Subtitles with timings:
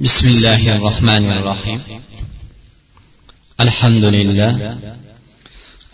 [0.00, 1.80] بسم الله الرحمن الرحيم.
[3.60, 4.78] الحمد لله.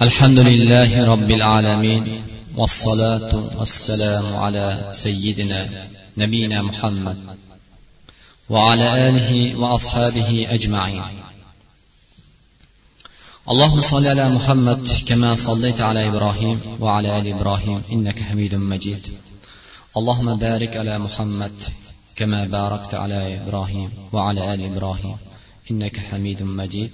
[0.03, 2.23] الحمد لله رب العالمين.
[2.57, 5.69] والصلاة والسلام على سيدنا
[6.17, 7.17] نبينا محمد
[8.51, 11.03] وعلى آله وأصحابه أجمعين.
[13.51, 19.07] اللهم صل على محمد كما صليت على إبراهيم وعلى آل إبراهيم إنك حميد مجيد.
[19.97, 21.53] اللهم بارك على محمد
[22.19, 25.17] كما باركت على إبراهيم وعلى آل إبراهيم
[25.71, 26.91] إنك حميد مجيد.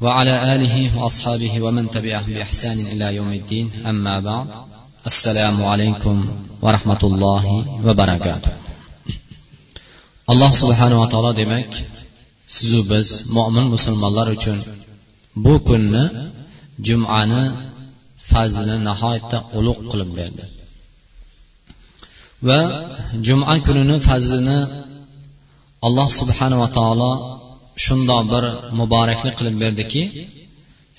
[0.00, 4.48] وعلى آله وأصحابه ومن تبعهم بإحسان إلى يوم الدين أما بعد
[5.06, 6.16] السلام عليكم
[6.62, 7.44] ورحمة الله
[7.86, 8.52] وبركاته.
[10.32, 11.70] alloh subhanava taolo demak
[12.56, 14.58] sizu biz mo'min musulmonlar uchun
[15.44, 16.04] bu kunni
[16.86, 17.42] jumani
[18.30, 20.44] fazlini nihoyatda ulug' qilib berdi.
[22.48, 22.60] Va
[23.26, 24.58] juma kunini fazlini
[25.86, 27.12] alloh subhanava taolo
[27.84, 28.44] shundoq bir
[28.80, 30.02] muboraklik qilib berdiki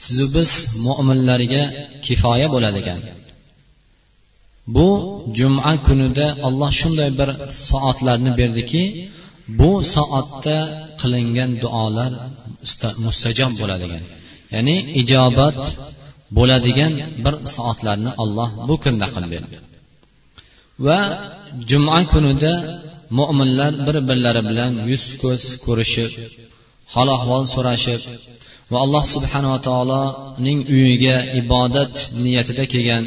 [0.04, 0.50] sizu biz
[0.86, 1.64] mo'minlarga
[2.06, 3.00] kifoya bo'ladigan
[4.76, 4.88] bu
[5.38, 7.30] juma kunida alloh shunday bir
[7.68, 8.84] soatlarni berdiki
[9.60, 10.58] bu soatda
[11.02, 12.12] qilingan duolar
[13.06, 14.04] mustajob bo'ladigan
[14.56, 15.60] ya'ni ijobat
[16.38, 19.58] bo'ladigan bir soatlarni alloh bu kunda qilib berdi
[20.86, 21.00] va
[21.70, 22.54] juma kunida
[23.20, 26.12] mo'minlar bir birlari bilan yuz ko'z ko'rishib
[26.94, 28.02] hol ahvol so'rashib
[28.72, 33.04] va alloh subhanava taoloning uyiga ibodat niyatida kelgan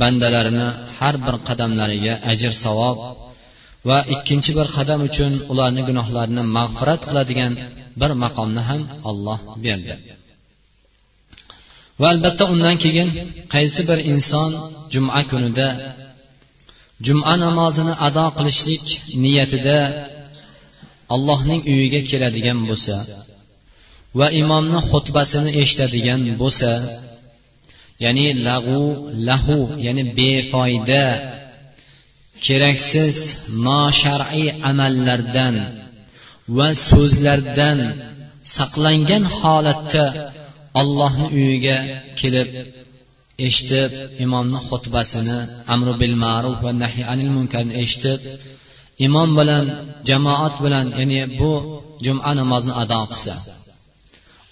[0.00, 0.66] bandalarini
[0.98, 2.96] har bir qadamlariga ajr savob
[3.88, 7.52] va ikkinchi bir qadam uchun ularni gunohlarini mag'firat qiladigan
[8.00, 9.94] bir maqomni ham olloh berdi.
[12.00, 13.08] Va albatta undan keyin
[13.54, 14.50] qaysi bir inson
[14.92, 15.66] juma kunida
[17.06, 18.86] juma namozini ado qilishlik
[19.22, 19.78] niyatida
[21.14, 22.96] allohning uyiga keladigan bo'lsa
[24.18, 26.72] va imomni xutbasini eshitadigan bo'lsa
[28.04, 28.82] ya'ni lag'u
[29.28, 31.04] lahu ya'ni befoyda
[32.44, 33.16] keraksiz
[33.66, 35.56] noshar'iy amallardan
[36.56, 37.78] va so'zlardan
[38.56, 40.04] saqlangan holatda
[40.80, 41.76] ollohni uyiga
[42.20, 42.48] kelib
[43.46, 43.90] eshitib
[44.24, 45.38] imomni xutbasini
[45.74, 48.20] amri bil ma'ruf va nahiy anil munkarni eshitib
[49.06, 49.64] imom bilan
[50.08, 51.52] jamoat bilan ya'ni bu
[52.04, 53.34] juma namozini ado qilsa.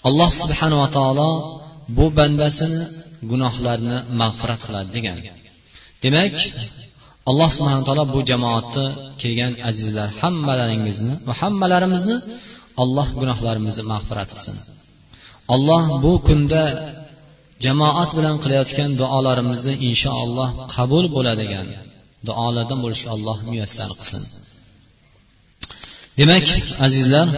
[0.09, 1.31] Alloh subhanava taolo
[1.97, 2.81] bu bandasini
[3.31, 5.19] gunohlarini mag'firat qiladi degan.
[6.03, 6.37] Demak
[7.31, 8.87] alloh subhana taolo bu jamoatni
[9.23, 12.17] kelgan azizlar hammalaringizni va hammalarimizni
[12.83, 14.57] alloh gunohlarimizni mag'firat qilsin.
[15.55, 16.63] Alloh bu kunda
[17.65, 21.67] jamoat bilan qilayotgan duolarimizni inshaalloh qabul bo'ladigan
[22.29, 24.23] duolardan bo'lishga alloh muyassar qilsin.
[26.19, 26.47] Demak
[26.87, 27.29] azizlar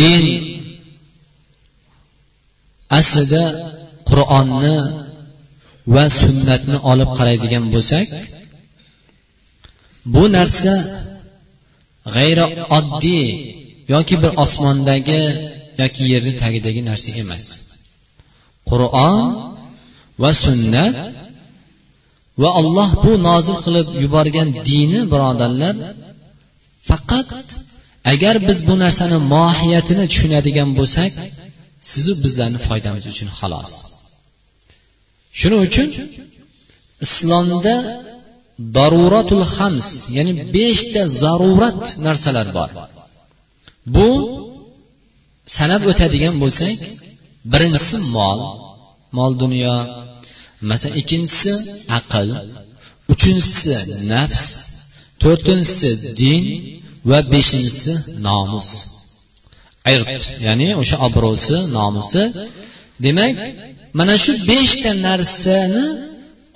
[0.00, 0.24] din
[2.98, 3.44] aslida
[4.10, 4.76] qur'onni
[5.94, 8.06] va sunnatni olib qaraydigan bo'lsak
[10.14, 10.74] bu narsa
[12.14, 12.46] g'ayri
[12.78, 13.26] oddiy
[13.94, 15.22] yoki bir osmondagi
[15.82, 17.46] yoki yerni tagidagi narsa emas.
[18.70, 19.18] Qur'on
[20.22, 20.94] va sunnat
[22.42, 25.74] va alloh bu nozil qilib yuborgan dini birodarlar
[26.88, 27.30] faqat
[28.12, 31.12] agar biz bu narsani mohiyatini tushunadigan bo'lsak
[31.90, 33.72] sizu bizlarni foydamiz uchun xolos.
[35.38, 35.88] Shuning uchun
[37.06, 37.76] islomda
[38.76, 42.70] daruratul hams ya'ni beshta zarurat narsalar bor.
[43.94, 44.08] Bu
[45.56, 46.76] sanab o'tadigan bo'lsak
[47.52, 48.38] birinchisi mol
[49.16, 49.76] mol dunyo
[50.68, 51.52] masalan ikkinchisi
[51.98, 52.28] aql
[53.12, 53.72] uchinchisi
[54.12, 54.44] nafs
[55.22, 55.90] to'rtinchisi
[56.20, 56.44] din
[57.10, 57.92] va beshinchisi
[58.26, 58.70] nomus.
[59.94, 62.22] Irt ya'ni o'sha obro'si nomusi.
[63.04, 63.34] Demak
[63.98, 65.84] mana shu beshta narsani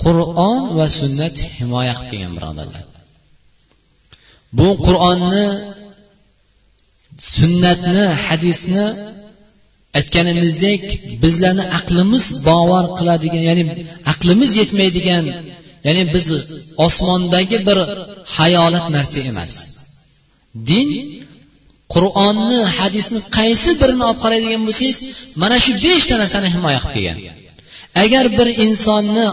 [0.02, 2.84] qur'on va sunnat himoya qilib kelgan birodarlar.
[4.58, 5.46] Bu qur'onni
[7.36, 8.86] sunnatni hadisni
[9.98, 10.82] aytganimizdek
[11.22, 13.64] bizlarni aqlimiz bovar qiladigan ya'ni
[14.12, 15.24] aqlimiz yetmaydigan
[15.86, 16.26] ya'ni biz
[16.86, 17.78] osmondagi bir
[18.36, 19.54] hayolat narsa emas.
[20.70, 20.88] Din
[21.94, 24.98] qur'onni hadisni qaysi birini olib qaraydigan bo'lsangiz
[25.42, 27.36] mana shu beshta narsani himoya qilib kelgan.
[28.04, 29.26] Agar bir insonni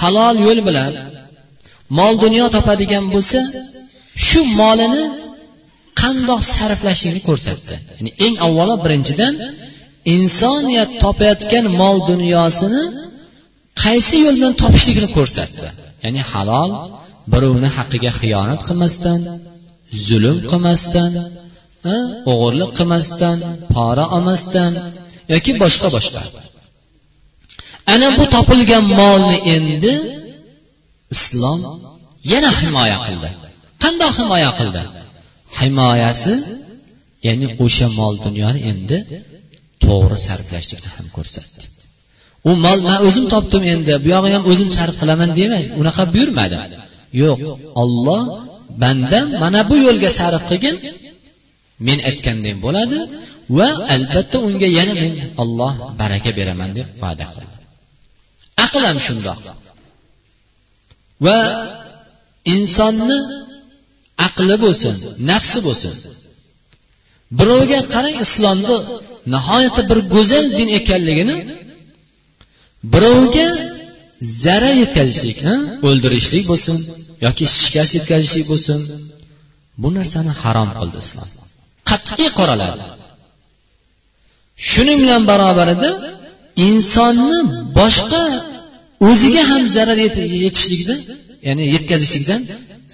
[0.00, 0.92] halol yo'l bilan
[1.98, 3.40] mol dunyo topadigan bo'lsa
[4.26, 5.04] shu molini
[6.00, 7.74] qandoq sarflashlikni ko'rsatdi.
[7.98, 9.34] Ya'ni eng avvalo birinchidan
[10.16, 12.82] insoniyat topayotgan mol dunyosini
[13.82, 15.68] qaysi yo'l bilan topishligini ko'rsatdi.
[16.04, 16.70] Ya'ni halol
[17.32, 19.20] birovni haqqiga xiyonat qilmasdan
[20.06, 21.12] zulm qilmasdan
[22.32, 23.38] o'g'irlik qilmasdan
[23.74, 24.72] pora olmasdan
[25.32, 26.22] yoki boshqa boshqa.
[27.94, 29.94] Ana bu topilgan molni endi
[31.14, 31.60] islom
[32.32, 33.28] yana himoya qildi.
[33.82, 34.82] Qandoq himoya qildi?
[35.60, 36.34] Himoyasi
[37.26, 38.98] ya'ni o'sha mol dunyoni endi
[39.84, 41.64] to'g'ri sarflashlikni ham ko'rsatdi.
[42.48, 46.58] U mol man o'zim topdim endi bu yog'i ham o'zim sarf qilaman demay unaqa buyurmadi.
[47.22, 47.40] Yo'q
[47.82, 48.22] olloh
[48.82, 50.76] bandam mana bu yo'lga sarf qilgin
[51.86, 52.98] men aytgandek bo'ladi
[53.58, 55.12] va albatta unga yana men
[55.42, 57.56] olloh baraka beraman deb va'da qildi.
[58.64, 59.40] Aql ham shundoq.
[61.26, 61.38] Va
[62.54, 63.18] insonni
[64.26, 64.94] aqli bo'lsin
[65.30, 65.94] nafsi bo'lsin.
[67.38, 68.76] Birovga qarang islomni
[69.34, 71.36] nihoyatda bir go'zal din ekanligini
[72.92, 73.48] birovga
[74.44, 75.38] zarar yetkazishlik
[75.88, 76.76] o'ldirishlik bo'lsin
[77.26, 78.78] yoki shikast yetkazishlik bo'lsin
[79.82, 81.28] bu narsani harom qildi islom.
[81.90, 82.84] Qat'iy qoraladi
[84.70, 85.90] shuning bilan barobarida
[86.68, 87.38] insonni
[87.78, 88.22] boshqa
[89.08, 89.98] o'ziga ham zarar
[90.44, 91.00] yetishlikdan
[91.46, 92.40] ya'ni yetkazishlikdan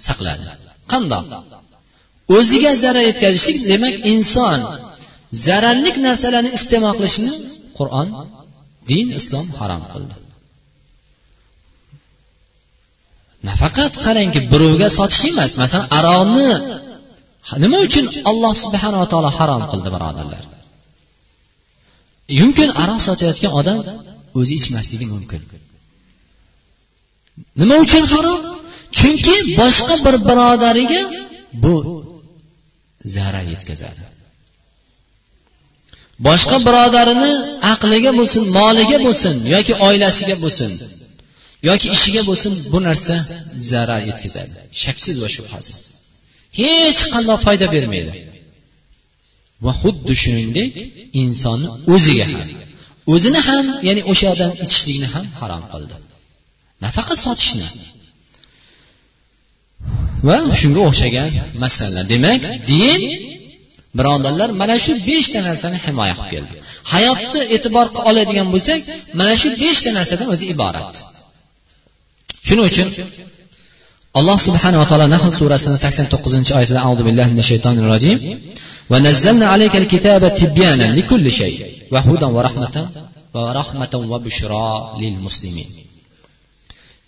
[0.07, 0.45] saqladi.
[0.91, 1.25] Qandoq?
[2.37, 4.59] O'ziga zarar yetkazishlik demak inson
[5.45, 7.31] zararlik narsalarni iste'mol qilishni
[7.77, 8.07] qur'on
[8.89, 10.15] din islom harom qildi.
[13.49, 16.49] Nafaqat qarangki birovga sotish emas masalan aroqni
[17.63, 20.43] nima uchun alloh subhanava taolo harom qildi birodarlar?
[22.41, 23.79] Mumkin aroq sotayotgan odam
[24.39, 25.41] o'zi ichmasligi mumkin.
[27.61, 28.39] Nima uchun harom?
[28.97, 31.01] Chunki boshqa bir birodariga
[31.63, 31.75] bu
[33.15, 34.03] zarar yetkazadi.
[36.27, 37.31] Boshqa birodarini
[37.73, 40.71] aqliga bo'lsin moliga bo'lsin yoki oilasiga bo'lsin
[41.69, 43.15] yoki ishiga bo'lsin bu narsa
[43.71, 44.57] zarar yetkazadi.
[44.83, 45.79] Shaksiz va shubhasiz.
[46.59, 48.11] Hech qanday foyda bermaydi.
[49.65, 50.71] Va xuddi shuningdek
[51.21, 52.47] insonni o'ziga ham
[53.13, 55.95] o'zini ham ya'ni o'sha odam ichishlikni ham harom qildi.
[56.85, 57.67] Nafaqat sotishni.
[60.27, 61.29] Va shunga o'xshagan
[61.63, 62.03] masalalar.
[62.13, 63.01] Demak din
[63.98, 66.54] birodarlar mana shu beshta narsani himoya qilib keldi
[66.92, 68.80] hayotni e'tibor oladigan bo'lsak
[69.20, 70.92] mana shu beshta narsadan o'zi iborat
[72.46, 72.88] shuning uchun
[74.18, 78.18] alloh subhanava taolo nahl surasini sakson to'qqizinchi oyatida audu billahi minash shaytonir rojim
[78.92, 81.58] ونزلنا عليك الكتاب تبيانا لكل شيء
[81.92, 82.76] وهدى ورحمة
[83.34, 84.68] ورحمة وبشرى
[85.00, 85.70] للمسلمين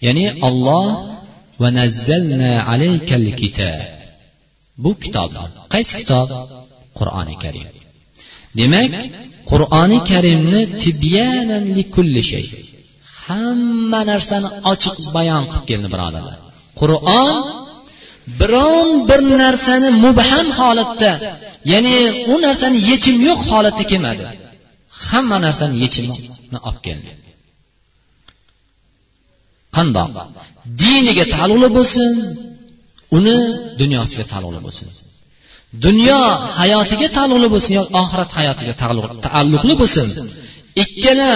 [0.06, 0.86] ya'ni olloh
[1.62, 3.80] va nazzalna alaykal kitob
[4.82, 5.32] bu kitob
[5.72, 6.28] qaysi kitob
[6.99, 7.67] Qur'oni karim.
[8.59, 8.93] Demak
[9.51, 12.45] qur'oni karimni tibyanan likulli shay.
[13.25, 16.37] Hamma narsani ochiq bayon qilib keldi birodarlar.
[16.79, 17.35] Qur'on
[18.39, 21.11] biron bir narsani mubham holatda
[21.71, 21.95] ya'ni
[22.33, 24.23] u narsani yechim yo'q holatda kelmadi.
[25.07, 27.11] Hamma narsani yechimini olib keldi.
[29.75, 30.09] Qandoq?
[30.81, 32.11] Diniga taalluqli bo'lsin
[33.17, 33.37] uni
[33.81, 34.87] dunyosiga taalluqli bo'lsin.
[35.85, 36.21] Dunyo
[36.59, 40.07] hayotiga taalluqli bo'lsin yoki oxirat hayotiga taalluqli bo'lsin.
[40.83, 41.31] Ikkala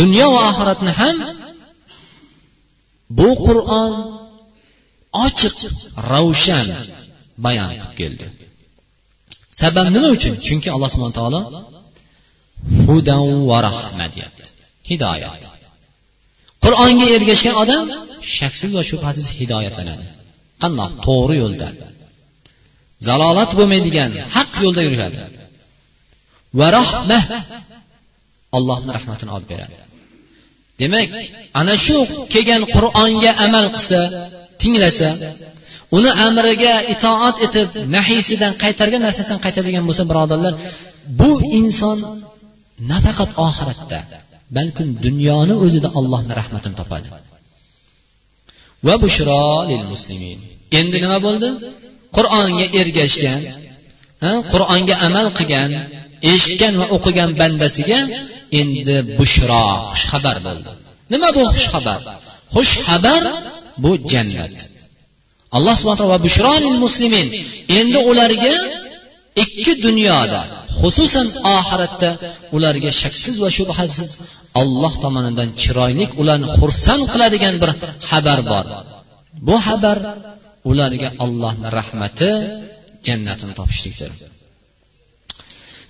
[0.00, 1.16] dunyo va oxiratni ham
[3.18, 3.92] bu qur'on
[5.26, 5.56] ochiq
[6.12, 6.66] ravshan
[7.44, 8.26] bayon qilib keldi.
[9.60, 10.34] Sabab nima uchun?
[10.46, 11.40] Chunki alloh subhana taolo
[12.86, 14.48] hudan va rahma deyapti.
[14.90, 15.42] Hidoyat.
[16.64, 17.84] Qur'onga ergashgan odam
[18.38, 20.06] shaksiz va shubhasiz hidoyatlanadi.
[20.62, 21.68] Qandoq to'g'ri yo'lda.
[23.08, 25.18] Zalolat bo'lmaydigan haq yo'lda yuradi
[26.58, 27.18] va rahma
[28.56, 29.76] allohni rahmatini olib beradi.
[30.80, 31.08] Demak
[31.60, 31.96] ana shu
[32.34, 34.00] kelgan qur'onga amal qilsa
[34.62, 35.08] tinglasa
[35.96, 40.54] uni amriga itoat etib nahiysidan qaytargan narsasidan qaytadigan bo'lsa birodarlar
[41.20, 41.30] bu
[41.60, 41.98] inson
[42.92, 44.00] nafaqat oxiratda
[44.56, 47.08] balkim dunyoni o'zida allohni rahmatini topadi.
[48.86, 50.38] Va bushro lil muslimin.
[50.78, 51.48] Endi nima bo'ldi?
[52.16, 53.40] Qur'onga ergashgan
[54.52, 55.70] qur'onga amal qilgan
[56.32, 58.00] eshitgan va o'qigan bandasiga
[58.60, 60.70] endi bushro xushxabar bo'ldi.
[61.12, 62.00] Nima bu xushxabar?
[62.56, 63.22] Xushxabar
[63.82, 64.54] bu jannat.
[65.56, 66.52] Alloh subhana taolo va bushro
[66.84, 67.26] muslimin
[67.78, 68.54] endi ularga
[69.42, 70.40] ikki dunyoda
[70.80, 71.26] xususan
[71.58, 72.10] oxiratda
[72.56, 74.10] ularga shaksiz va shubhasiz
[74.60, 77.70] olloh tomonidan chiroyli ularni xursand qiladigan bir
[78.08, 78.64] xabar bor.
[79.46, 79.96] Bu xabar
[80.70, 82.30] ularga allohni rahmati
[83.06, 84.10] jannatini topishlikdir.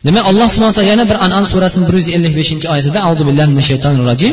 [0.06, 3.48] Demak alloh subhana taolo yana bir anom surasini bir yuz ellik beshinchi oyatida audu billahi
[3.52, 4.32] mina shaytonir rojim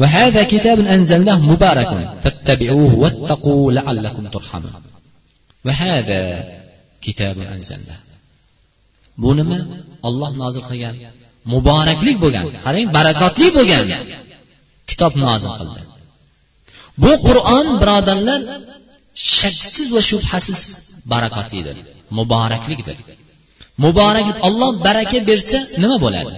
[0.00, 4.72] va hada kitabun anzalnahu mubarakun fattabi'uhu vattaqu la'allakum turhamun.
[9.22, 9.58] Bu nima?
[10.08, 10.94] Olloh nozil qilgan
[11.52, 13.84] muboraklik bo'lgan qarang barakotli bo'lgan
[14.90, 15.80] kitob nozil qildi.
[17.02, 18.40] Bu qur'on birodarlar
[19.14, 20.60] shaksiz va shubhasiz
[21.12, 21.76] barakotlidir
[22.18, 22.96] muboraklikdir.
[23.84, 26.32] Muborak olloh baraka bersa nima bo'ladi?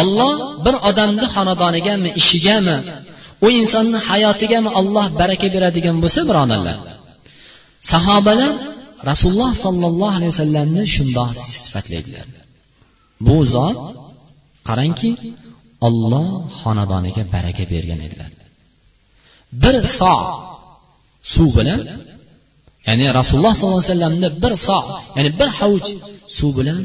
[0.00, 2.76] Olloh bir odamni xonadonigami ishigami
[3.46, 6.76] u insonni hayotigami olloh baraka beradigan bo'lsa birodarlar
[7.92, 8.52] sahobalar
[9.10, 11.30] rasululloh sollallohu alayhi vasallamni shundoq
[11.64, 12.26] sifatlaydilar.
[13.26, 13.76] Bu zot
[14.68, 15.10] qarangki
[15.86, 16.28] olloh
[16.60, 18.30] xonadoniga baraka bergan edilar.
[19.62, 20.14] Bir so
[21.34, 21.80] suv bilan
[22.86, 24.78] ya'ni rasululloh sollallohu alayhi vasallamni bir so
[25.16, 25.88] ya'ni bir hovuch
[26.38, 26.80] suv bilan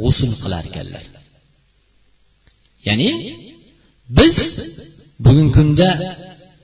[0.00, 1.04] g'usul qilar ekanlar.
[2.88, 3.08] Ya'ni
[4.18, 4.36] biz
[5.24, 5.88] bugungi kunda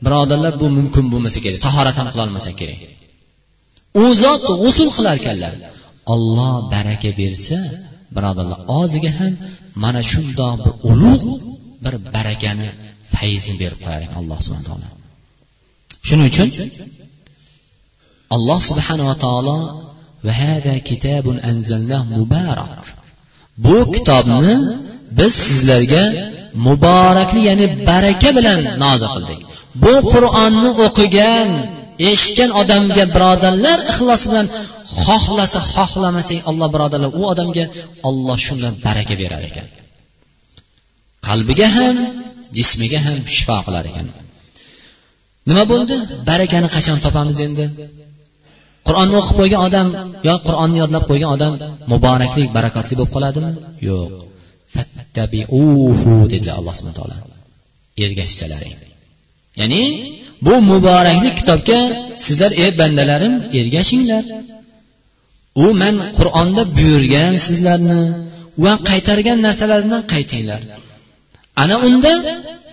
[0.05, 2.81] birodarlar bu mumkin bo'lmasa kerak tahorat ham qilolmasa kerak.
[4.03, 5.55] U zot g'usul qilar ekanlar.
[6.15, 7.59] Olloh baraka bersa
[8.17, 9.33] birodarlar og'ziga ham
[9.83, 11.27] mana shundoq bir ulug'
[11.85, 12.69] bir barakani
[13.15, 14.89] fayzni berib qo'yar ekan alloh subhana taolo
[16.07, 16.49] shuning uchun
[18.35, 19.59] alloh subhanava taolo
[22.15, 22.73] mubarak
[23.65, 24.55] bu kitobni
[25.19, 26.05] biz sizlarga
[26.67, 29.41] muborakli ya'ni baraka bilan nozil qildik.
[29.83, 31.49] Bu qur'onni o'qigan
[32.11, 34.47] eshitgan odamga birodarlar ixlos bilan
[35.05, 37.65] xohlasa xohlamasak olloh birodarlar u odamga
[38.09, 39.67] olloh shundan baraka berar ekan.
[41.27, 41.97] Qalbiga ham
[42.57, 44.07] jismiga ham shifo qilar ekan.
[45.49, 45.95] Nima bo'ldi?
[46.31, 47.65] Barakani qachon topamiz endi?
[48.89, 49.87] Qur'onni o'qib qo'ygan odam
[50.29, 51.53] yo qur'onni yodlab qo'ygan odam
[51.93, 53.51] muborakli barakotli bo'lib qoladimi?
[53.89, 54.11] Yo'q.
[54.75, 57.17] Fattabiuhu dedilar alloh subhana taolo.
[58.05, 58.77] Ergashsalaring.
[59.61, 59.83] Ya'ni
[60.47, 61.79] bu muborakli kitobga
[62.25, 64.25] sizlar ey bandalarim ergashinglar.
[65.65, 68.01] U man qur'onda buyurgan sizlarni
[68.65, 70.61] va qaytargan narsalardan qaytinglar.
[71.63, 72.13] Ana unda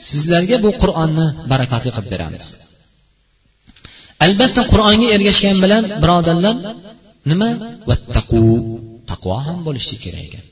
[0.09, 2.45] sizlarga bu qur'onni barakotli qilib beramiz.
[4.25, 6.55] Albatta qur'onga ergashgan bilan birodarlar
[7.31, 7.49] nima?
[7.89, 8.41] Vattaqu.
[9.11, 10.45] Taqvo ham bo'lishi kerak ekan.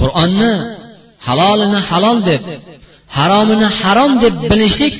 [0.00, 0.52] Qur'onni
[1.26, 2.42] halolini halol deb
[3.18, 4.94] haromini harom deb bilishlik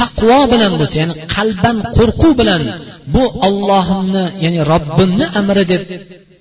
[0.00, 2.62] taqvo bilan bo'lsa ya'ni qalban qo'rquv bilan
[3.14, 5.82] bu ollohimni ya'ni robbimni amri deb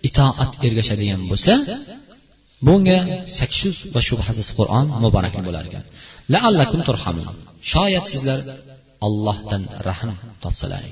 [0.07, 1.53] itoat ergashadigan bo'lsa
[2.67, 2.97] bunga
[3.37, 5.83] shaksiz va shubhasiz qur'on muborakli bo'lar ekan
[6.33, 6.79] laallakum
[7.73, 8.39] shoyat sizlar
[9.07, 10.11] allohdan rahm
[10.43, 10.83] topsalar.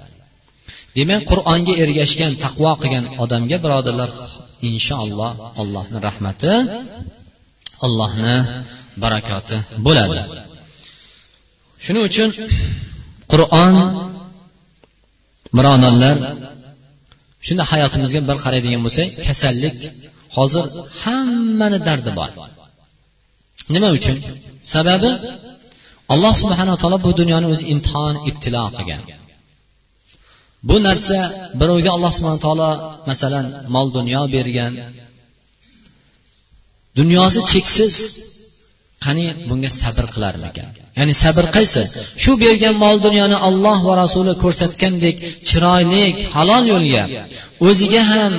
[0.97, 4.09] Demak qur'onga ergashgan taqvo qilgan odamga birodarlar
[4.69, 6.53] inshaalloh allohni rahmati
[7.85, 8.35] allohni
[9.03, 10.19] barakoti bo'ladi.
[11.83, 12.29] Shuning uchun
[13.31, 13.73] qur'on
[15.57, 16.15] birodarlar
[17.47, 19.75] shunda hayotimizga bir qaraydigan bo'lsak kasallik
[20.37, 20.63] hozir
[21.01, 22.29] hammani dardi bor.
[23.73, 24.17] Nima uchun?
[24.73, 25.09] Sababi
[26.13, 29.03] alloh subhanaa taolo bu dunyoni o'zi imtihon ibtilo qilgan.
[30.69, 31.17] Bu narsa
[31.59, 32.69] birovga alloh subhana taolo
[33.09, 33.45] masalan
[33.75, 34.73] mol dunyo bergan.
[36.99, 37.93] Dunyosi cheksiz
[39.05, 40.69] qani bunga sabr qilarmikan?
[40.97, 41.83] Ya'ni sabr qaysi?
[42.23, 45.15] Shu bergan mol dunyoni olloh va rasuli ko'rsatgandek
[45.47, 46.03] chiroyli
[46.35, 47.03] halol yo'lga
[47.67, 48.33] o'ziga ham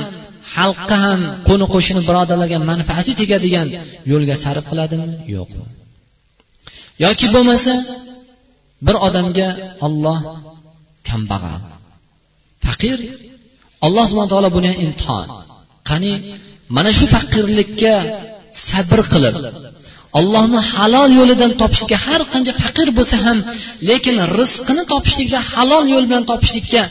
[0.57, 3.69] xalqqa ham qo'ni qo'shni birodarlarga manfaati tegadigan
[4.13, 5.07] yo'lga sarf qiladimi?
[5.37, 5.65] Yo'qmi
[7.05, 7.73] yoki bo'lmasa
[8.87, 9.49] bir odamga
[9.87, 10.19] olloh
[11.09, 11.61] kambag'al.
[12.65, 12.99] Faqir
[13.87, 15.27] alloh subhana taolo buni imtihon.
[15.89, 16.13] Qani
[16.77, 17.95] mana shu faqirlikka
[18.69, 19.35] sabr qilib
[20.19, 23.39] ollohni halol yo'lidan topishga har qancha faqir bo'lsa ham
[23.91, 26.83] lekin rizqini topishlikda halol yo'l bilan topishlikka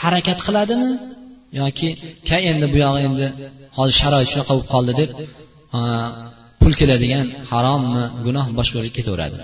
[0.00, 0.90] harakat qiladimi?
[1.60, 1.88] Yoki
[2.28, 3.26] ka endi bu yog'i endi
[3.76, 5.10] hozir sharoit shunaqa bo'lib qoldi deb
[6.68, 9.36] pul keladigan harommi gunoh boshqa yo'lga ketaveradi.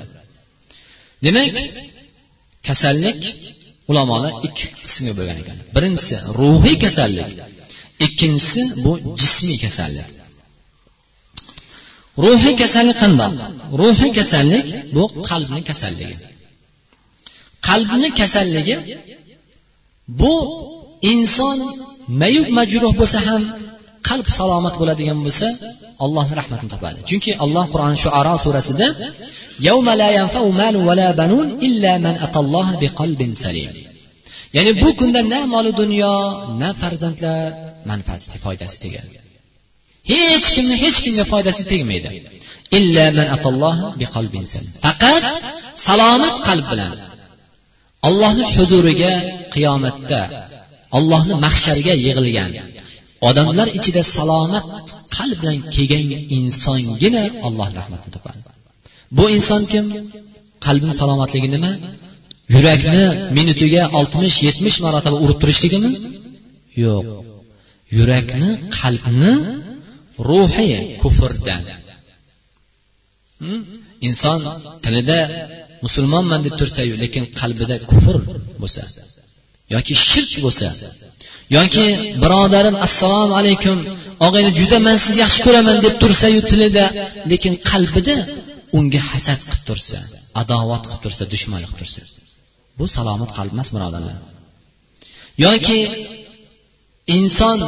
[1.24, 1.56] Demak
[2.68, 3.20] kasallik
[3.90, 5.56] ulamolar ikki qismga bo'lgan ekan.
[5.74, 7.30] Birinchisi ruhiy kasallik
[8.06, 10.08] ikkinchisi bu jismiy kasallik.
[12.24, 13.32] Ruhiy kasallik qandoq?
[13.80, 14.66] Ruhiy kasallik
[14.96, 16.16] bu qalbni kasalligi.
[17.68, 18.76] Qalbni kasalligi
[20.20, 20.34] bu
[21.12, 21.58] inson
[22.20, 23.42] mayub majruh bo'lsa ham
[24.08, 25.48] qalb salomat bo'ladigan bo'lsa
[26.04, 26.98] allohni rahmatini topadi.
[27.10, 28.86] Chunki alloh qur'oni shuaro surasida
[34.56, 36.14] ya'ni bu kunda na molu dunyo
[36.60, 37.48] na farzandlar
[37.90, 39.16] manfaati foydasi tegadi.
[40.10, 42.08] Hech kimni hech kimga foydasi tegmaydi.
[44.84, 45.24] Faqat
[45.86, 46.94] salomat qalb bilan
[48.08, 49.12] ollohni huzuriga
[49.54, 50.20] qiyomatda
[50.98, 52.50] ollohni mahshariga yig'ilgan
[53.28, 54.66] odamlar ichida salomat
[55.16, 56.04] qalb bilan kelgan
[56.38, 58.40] insongina alloh rahmatini topadi.
[59.16, 59.84] Bu inson kim?
[60.66, 61.72] Qalbini salomatligi nima?
[62.54, 63.04] Yurakni
[63.38, 65.90] minutiga oltmish yetmish marotaba urib turishligimi
[66.84, 67.06] yo'q.
[67.96, 69.32] Yurakni qalbni
[70.28, 70.68] ruhi
[71.02, 71.64] kufrdan.
[73.42, 73.60] Hmm?
[74.08, 74.40] inson
[74.84, 75.18] tilida
[75.84, 78.16] musulmonman deb tursayu lekin qalbida kufr
[78.62, 78.82] bo'lsa
[79.74, 80.68] yoki shirk bo'lsa
[81.56, 81.86] yoki
[82.22, 83.78] birodarim assalomu alaykum
[84.26, 86.84] og'ayni juda man sizni yaxshi ko'raman deb tursayu tilida
[87.30, 88.16] lekin qalbida
[88.78, 89.98] unga hasad qilib tursa
[90.42, 92.00] adovat qilib tursa dushmanlik qilib tursa
[92.78, 94.16] bu salomat qalb emas birodarlar.
[95.44, 95.78] Yoki
[97.18, 97.58] inson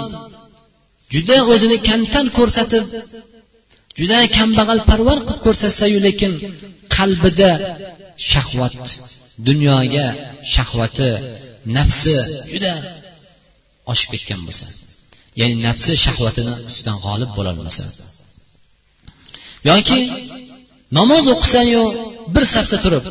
[1.14, 2.84] juda o'zini kamtar ko'rsatib
[3.98, 6.32] juda kambag'al parvar qilib ko'rsatsayu lekin
[6.96, 7.50] qalbida
[8.30, 8.74] shahvat
[9.48, 10.06] dunyoga
[10.54, 11.10] shahvati
[11.76, 12.16] nafsi
[12.52, 12.72] juda
[13.92, 14.66] oshib ketgan bo'lsa.
[15.40, 17.84] Ya'ni nafsi shahvatini ustidan g'olib bo'lolmasa.
[19.70, 20.00] Yoki
[20.98, 21.82] namoz o'qisayu
[22.34, 23.04] bir safda turib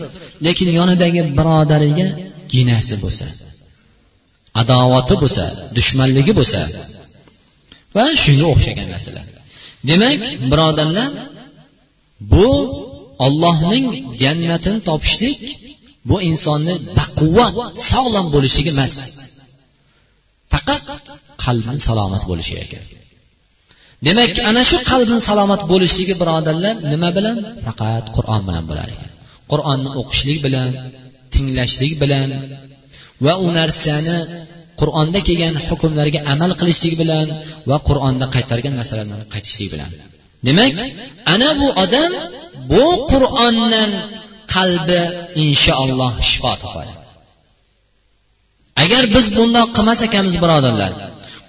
[0.46, 2.08] lekin yonidagi birodariga
[2.54, 3.26] ginasi bo'lsa
[4.62, 5.46] adovati bo'lsa
[5.78, 6.60] dushmanligi bo'lsa
[7.96, 9.26] va shunga o'xshagan narsalar.
[9.90, 11.12] Demak birodarlar
[12.34, 12.50] bu
[13.26, 13.86] ollohning
[14.22, 15.42] jannatini topishlik
[16.10, 17.54] bu insonni baquvvat
[17.92, 18.94] sog'lom bo'lishligi emas.
[20.56, 20.84] Faqat
[21.46, 22.84] qalbim salomat bo'lishi ekan.
[24.08, 27.36] Demak ana shu qalbni salomat bo'lishligi birodarlar nima bilan?
[27.68, 29.12] Faqat qur'on bilan bo'lar ekan.
[29.52, 30.70] Qur'onni o'qishlik bilan
[31.34, 32.30] tinglashlik bilan
[33.26, 34.18] va u narsani
[34.80, 37.28] qur'onda kelgan hukmlarga amal qilishlik bilan
[37.70, 39.92] va qur'onda qaytargan narsalardan qaytishlik bilan.
[40.48, 40.74] Demak
[41.34, 42.12] ana bu odam
[42.72, 43.92] bu qur'ondan
[44.56, 45.02] qalbi
[45.44, 46.94] inshaalloh shifo topadi.
[48.84, 50.92] Agar biz bundoq qilmas ekanmiz birodarlar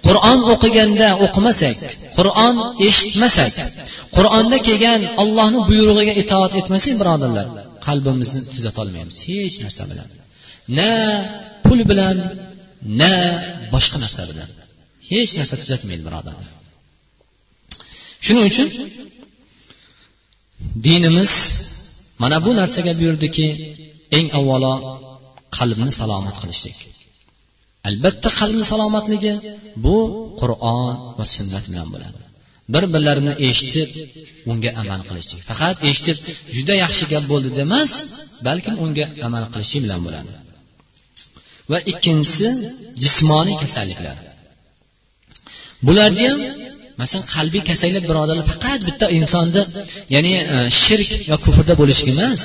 [0.07, 1.77] qur'on o'qiganda o'qimasak
[2.17, 2.55] qur'on
[2.87, 3.51] eshitmasak
[4.17, 7.47] qur'onda kelgan ollohni buyrug'iga itoat etmasak birodarlar
[7.87, 10.09] qalbimizni tuzatolmaymiz hech narsa bilan.
[10.77, 10.91] Na
[11.65, 12.17] pul bilan
[13.01, 13.13] na
[13.73, 14.49] boshqa narsa bilan.
[15.11, 16.47] Hech narsa tuzatmaydi birodarlar.
[18.25, 18.67] Shuning uchun
[20.85, 21.31] dinimiz
[22.21, 23.47] mana bu narsaga buyurdiki
[24.17, 24.73] eng avvalo
[25.57, 26.77] qalbni salomat qilishlik.
[27.87, 29.33] Albatta qalbni salomatligi
[29.85, 29.97] bu
[30.41, 32.19] qur'on va sunnat bilan bo'ladi.
[32.73, 33.89] Bir birlarini eshitib
[34.51, 36.17] unga amal qilishlik faqat eshitib
[36.55, 37.91] juda yaxshi gap bo'ldi demas
[38.47, 40.31] balkim unga amal qilishlik bilan bo'ladi.
[41.71, 42.47] Va ikkinchisi
[43.03, 44.17] jismoniy kasalliklar.
[45.87, 46.39] Bularni ham
[47.01, 49.63] masalan qalbiy kasallik birodarlar faqat bitta insonni
[50.15, 52.41] ya'ni e, shirk va kufrda bo'lishligi emas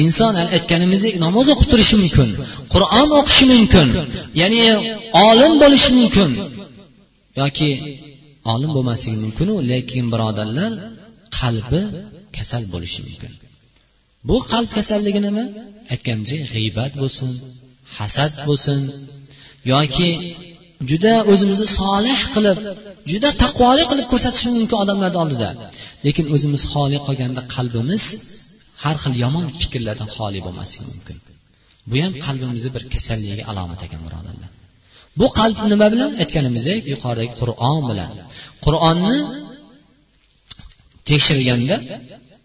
[0.00, 2.28] inson aytganimizdek namoz o'qib turishi mumkin
[2.74, 3.86] qur'on o'qishi mumkin
[4.40, 4.60] ya'ni
[5.28, 6.30] olim bo'lishi mumkin.
[7.40, 7.70] Yoki
[8.52, 10.72] olim bo'lmasligi mumkinu lekin birodarlar
[11.38, 11.80] qalbi
[12.36, 13.32] kasal bo'lishi mumkin.
[14.28, 15.44] Bu qalb kasalligi nima?
[15.92, 17.30] Aytganimdek g'iybat bo'lsin
[17.98, 18.78] hasad bo'lsin
[19.72, 20.10] yoki
[20.90, 22.58] juda o'zimizni solih qilib
[23.12, 25.48] juda taqvoli qilib ko'rsatish mumkin odamlarni oldida.
[26.06, 28.04] Lekin o'zimiz xoli qolganda qalbimiz
[28.84, 31.18] har xil yomon fikrlardan xoli bo'lmasligi mumkin.
[31.90, 34.50] Bu ham qalbimizni bir kasalligiga alomat ekan birodarlar
[35.20, 38.10] bu qalb nima bilan aytganimizdek yuqoridagi qur'on bilan.
[38.64, 39.18] Qur'onni
[41.08, 41.76] tekshirganda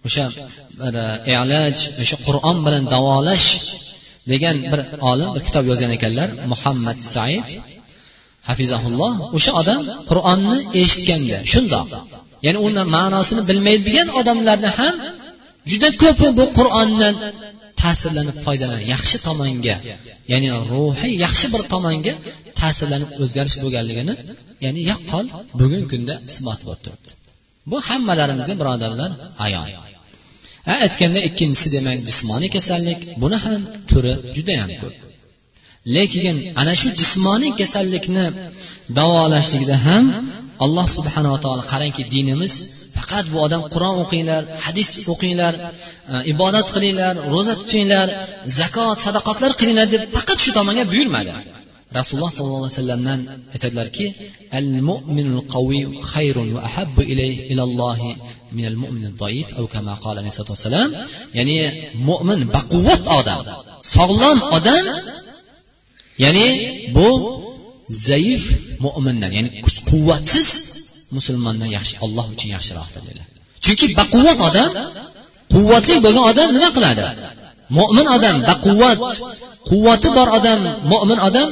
[0.07, 0.25] o'sha
[0.81, 0.95] bir
[1.35, 3.47] elaj o'sha qur'on bilan davolash
[4.31, 4.79] degan bir
[5.11, 7.47] olim bir kitob yozgan ekanlar muhammad said
[8.49, 11.87] hafizahulloh o'sha odam qur'onni eshitganda shundoq
[12.45, 14.95] ya'ni uni ma'nosini bilmaydigan odamlarni ham
[15.71, 17.15] juda ko'pi bu qur'ondan
[17.81, 18.85] ta'sirlanib foydalanadi.
[18.95, 19.75] Yaxshi tomonga
[20.31, 22.13] ya'ni ruhiy yaxshi bir tomonga
[22.59, 24.13] ta'sirlanib o'zgarish bo'lganligini
[24.65, 25.25] ya'ni yaqqol
[25.59, 27.11] bugungi kunda isbot bo'lib turibdi.
[27.71, 29.11] Bu hammalarimizga birodarlar
[29.45, 29.67] ayon.
[30.83, 34.95] Aytganda ikkinchisi demak jismoniy kasallik buni ham turi judayam ko'p.
[35.95, 38.25] Lekin ana shu jismoniy kasallikni
[38.97, 40.05] davolashlikda ham
[40.65, 42.53] alloh subhanava taolo qarangki dinimiz
[42.97, 45.65] faqat bu odam qur'on o'qinglar hadis o'qinglar e,
[46.33, 48.07] ibodat qilinglar ro'za tutinglar
[48.59, 51.33] zakot sadaqatlar qilinglar deb faqat shu tomonga buyurmadi.
[51.99, 53.19] Rasululloh sollallohu alayhi vasallamdan
[53.55, 54.05] aytadilarki
[54.59, 57.01] al mu'minul qaviy khayrun va ahabbu
[57.51, 58.11] ilallohi
[58.57, 60.89] minal mu'minid zaif au kama qala alayhi vasallam
[61.37, 61.57] ya'ni
[62.09, 63.41] mo'min baquvvat odam
[63.95, 64.85] sog'lom odam
[66.23, 66.47] ya'ni
[66.95, 67.09] bu
[68.07, 68.43] zaif
[68.85, 69.49] mo'mindan ya'ni
[69.89, 70.49] quvvatsiz
[71.17, 73.27] musulmondan yaxshi olloh uchun yaxshiroqdir dedilar
[73.65, 74.71] chunki baquvvat odam
[75.53, 77.03] quvvatli bo'lgan odam nima qiladi?
[77.77, 78.99] Mo'min odam baquvvat
[79.69, 80.59] quvvati bor odam
[80.91, 81.49] mo'min odam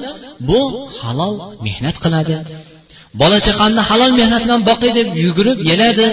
[0.50, 0.62] bu
[1.02, 1.34] halol
[1.66, 2.36] mehnat qiladi.
[3.22, 6.08] Bola chaqamni halol mehnat bilan boqiy deb yugurib yeladi.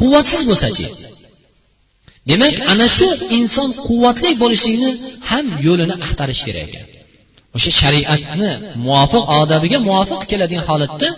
[0.00, 0.86] Quvvatsiz bo'lsachi
[2.30, 4.90] demak ana shu inson quvvatli bo'lishlikni
[5.30, 6.86] ham yo'lini axtarish kerak ekan.
[7.56, 8.50] O'sha shariatni
[8.86, 11.08] muvofiq odabiga muvofiq keladigan holatda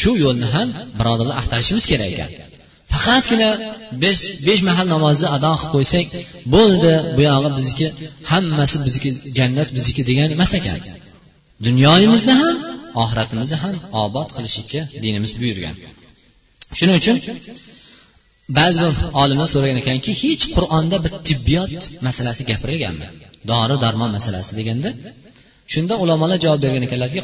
[0.00, 2.30] shu yo'lni ham birodarlar axtarishimiz kerak ekan.
[2.92, 3.50] Faqatgina
[4.02, 6.06] besh besh mahal namozni ado qilib qo'ysak
[6.54, 7.86] bo'ldi buyog'i bizniki
[8.32, 10.78] hammasi bizniki jannat bizniki degan emas ekan.
[11.66, 12.56] Dunyoyimizni ham
[13.02, 15.74] oxiratimizni ham obod qilishlikka dinimiz buyurgan.
[16.78, 17.16] Shuning uchun
[18.58, 21.72] ba'zi bir olimlar so'ragan ekanki hech qur'onda bir tibbiyot
[22.06, 23.08] masalasi gapirilganmi
[23.50, 24.90] dori darmon masalasi deganda
[25.72, 27.18] shunda ulamolar javob bergan ekanlarki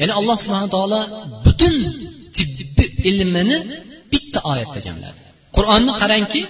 [0.00, 1.00] ya'ni alloh subhana taolo
[1.46, 1.74] butun
[2.36, 3.56] tibbi ilmini
[4.12, 5.20] bitta oyatda jamladi.
[5.56, 6.42] Qur'onni qarangki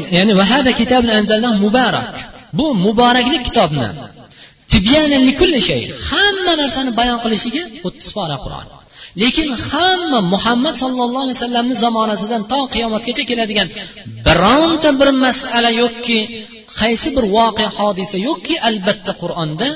[0.16, 0.32] ya'ni
[1.64, 2.06] muborak
[2.58, 3.88] bu muboraklik kitobni
[6.10, 8.66] hamma narsani bayon qilishiga o'ttiz pora qur'on.
[9.22, 13.68] Lekin hamma muhammad sollallohu alayhi vasallamni zamonasidan to qiyomatgacha keladigan
[14.26, 16.18] bironta bir masala yo'qki
[16.80, 19.68] qaysi bir voqea hodisa yo'qki albatta qur'onda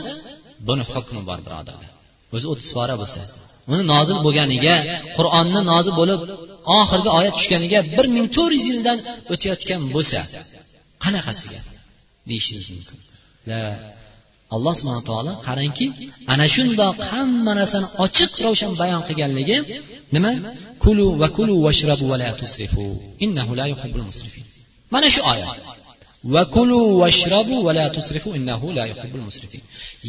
[0.68, 1.90] buni hukmi bor birodarlar.
[2.34, 3.20] O'zi o'ttiz pora bo'lsa
[3.72, 4.76] uni nozil bo'lganiga
[5.16, 6.20] qur'onni nozil bo'lib
[6.80, 8.98] oxirgi oyat tushganiga bir ming to'rt yuz yildan
[9.32, 10.18] o'tayotgan bo'lsa
[11.04, 11.60] qanaqasiga
[12.30, 12.98] deyishimiz mumkin?
[13.50, 13.60] La
[14.54, 15.86] alloh subhana taolo qarangki
[16.32, 19.56] ana shundoq hamma narsani ochiq ravshan bayon qilganligi
[20.14, 20.30] nima?
[20.84, 22.84] Kulu va kulu vashrabu va la tusrifu.
[23.24, 24.44] Innahu la yuhibbul musrifin.
[24.92, 25.58] Mana shu oyat.
[26.34, 29.62] Va kulu vashrabu va la tusrifu innahu la yuhibbul musrifin.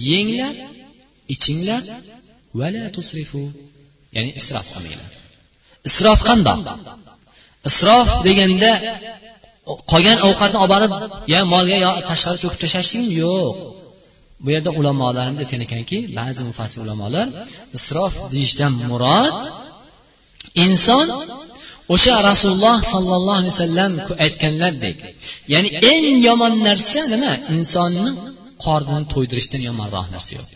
[0.09, 0.53] Yenglar
[1.33, 1.81] ichinglar
[2.59, 3.41] va la tusrifu.
[4.15, 5.11] Ya'ni isrof qilmanglar.
[5.89, 6.59] Isrof qandoq?
[7.69, 8.71] Isrof deganda
[9.91, 10.91] qolgan ovqatni olib borib
[11.33, 13.80] yo molga yo tashqari to'kib tashlashlikmi yo'q.
[14.43, 17.27] Bu yerda ulamolarimiz aytgan ekanki ba'zi mufassir ulamolar
[17.77, 19.35] isrof deyishdan murod
[20.65, 21.07] inson
[21.93, 23.91] o'sha rasululloh sollallohu alayhi vasallam
[24.25, 24.97] aytganlaridek
[25.53, 27.33] ya'ni eng yomon narsa nima?
[27.55, 28.11] Insonni
[28.65, 30.47] qornini to'ydirishdan yomonroq narsa yo'q.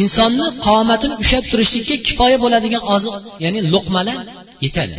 [0.00, 4.18] Insonni qomatini ushlab turishlikka kifoya bo'ladigan oziq ya'ni luqmalar
[4.64, 4.94] yetadi.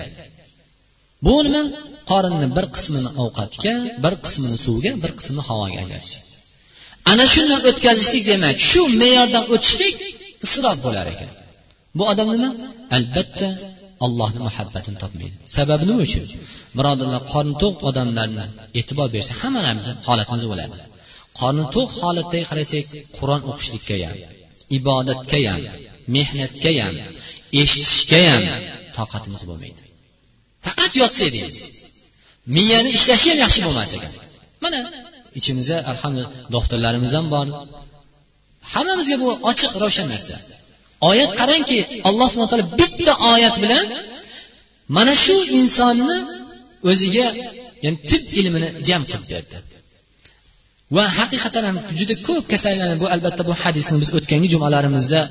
[1.25, 1.63] Bu nima?
[2.11, 6.36] Qorinni bir qismini ovqatga bir qismini suvga bir qismini havoga ajratish
[7.11, 9.95] ana shundan o'tkazishlik demak shu me'yordan o'tishlik
[10.45, 11.29] isrof bo'lar ekan.
[11.97, 12.49] Bu odam nima?
[12.97, 13.47] Albatta
[14.05, 15.35] allohni muhabbatini topmaydi.
[15.57, 16.23] Sababi nima uchun?
[16.77, 18.45] Birodarlar qorni to'q odamlarni
[18.79, 20.75] e'tibor bersak hammalarimizni holatimiz bo'ladi.
[21.39, 22.85] Qorni to'q holatdagi qarasak
[23.17, 24.17] qur'on o'qishlikka ham
[24.77, 25.61] ibodatga ham
[26.15, 26.95] mehnatga ham
[27.61, 28.43] eshitishga ham
[28.97, 29.81] toqatimiz bo'lmaydi.
[30.65, 31.59] Faqat yotsak deymiz.
[32.55, 34.11] Miyani ishlashi ham yaxshi bo'lmas ekan.
[34.63, 34.77] Mana
[35.39, 37.47] ichimizda alhamdulillah doktorlarimiz ham bor.
[38.73, 40.35] Hammamizga bu ochiq ravshan narsa.
[41.09, 43.85] Oyat qarangki alloh subhana taolo bitta oyat bilan
[44.95, 46.17] mana shu insonni
[46.89, 47.27] o'ziga
[47.83, 49.57] ya'ni tib ilmini jam qilib berdi.
[50.95, 55.21] Va haqiqatan ham juda ko'p kasallarni bu albatta bu hadisni biz o'tgangi jumalarimizda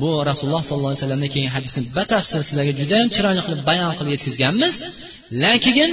[0.00, 4.74] bu rasululloh sollallohu alayhi vasallamdan kelgan hadisni batafsil sizlarga judayam chiroyli qilib bayon qilib yetkazganmiz.
[5.42, 5.90] Lekin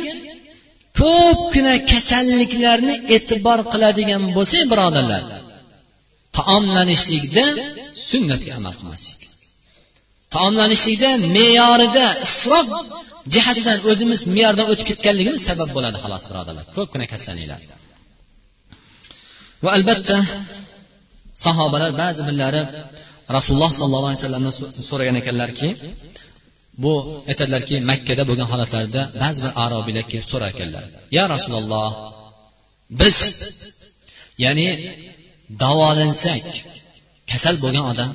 [0.99, 5.23] ko'pgina kasalliklarni e'tibor qiladigan bo'lsak birodarlar
[6.37, 7.45] taomlanishlikda
[8.09, 9.19] sunnatga amal qilmaslik.
[10.35, 12.67] Taomlanishlikda me'yorida isrof
[13.33, 17.59] jihatidan o'zimiz me'yordan o'tib ketganligimiz sabab bo'ladi xolos birodarlar ko'pgina kasalliklar.
[19.63, 20.17] Va albatta
[21.45, 22.61] sahobalar ba'zi birlari
[23.37, 24.53] rasululloh sollallohu alayhi vasallamdan
[24.89, 25.69] so'ragan ekanlarki
[26.83, 26.93] bu
[27.31, 30.83] aytadilarki makkada bo'lgan holatlarida ba'zi bir arobiylar kelib so'rar ekanlar.
[31.17, 31.89] Ya rasululloh
[33.01, 33.17] biz
[34.43, 34.67] ya'ni
[35.63, 36.41] davolansak
[37.31, 38.11] kasal bo'lgan odam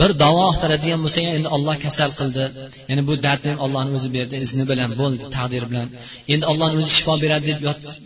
[0.00, 2.44] bir davo axtaradigan bo'lsa endi olloh kasal qildi.
[2.88, 5.88] Ya'ni bu dardni ollohni o'zi berdi izni bilan bo'ldi taqdiri bilan.
[6.32, 7.60] Endi ollohni o'zi shifo beradi deb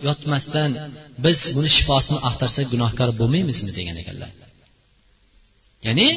[0.09, 0.70] yotmasdan
[1.24, 3.70] biz buni shifosini axtarsak gunohkor bo'lmaymizmi?
[3.78, 4.30] degan ekanlar.
[5.87, 6.09] Ya'ni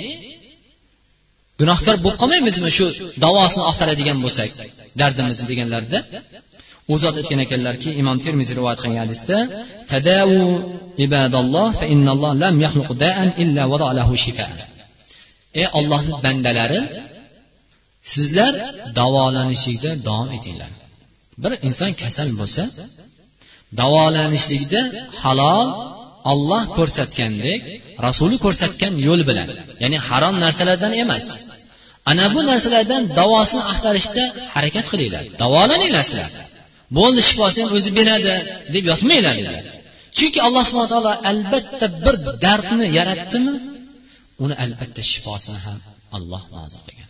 [1.61, 2.85] gunohkor bo'lib qolmaymizmi shu
[3.25, 4.49] davosini oqtaradigan bo'lsak
[5.01, 5.99] dardimizni deganlarida?
[6.91, 9.37] U zot aytgan ekanlarki imom termiziy rivoyat qilgan hadisda
[9.91, 10.41] tadavu
[11.05, 14.47] ibadalloh fa innalloh lam yakhluq da'an illa vada lahu shifa
[15.61, 16.81] ey ollohni bandalari
[18.13, 18.53] sizlar
[18.99, 20.71] davolanishlikda davom etinglar.
[21.43, 22.63] Bir inson kasal bo'lsa
[23.81, 24.81] davolanishlikda
[25.21, 25.67] halol
[26.31, 27.61] olloh ko'rsatgandek
[28.05, 29.47] rasuli ko'rsatgan yo'l bilan
[29.83, 31.25] ya'ni harom narsalardan emas
[32.11, 34.23] ana bu narsalardan davosini axtarishda
[34.55, 35.23] harakat qilinglar.
[35.41, 36.29] Davolaninglar sizlar.
[36.97, 38.33] Bo'ldi shifosini ham o'zi beradi
[38.75, 39.65] deb yotmanglar dedilar
[40.17, 42.15] chunki alloh subhana taolo albatta bir
[42.45, 43.53] dardni yaratdimi
[44.43, 45.79] uni albatta shifosini ham
[46.17, 47.09] alloh nozil qilgan.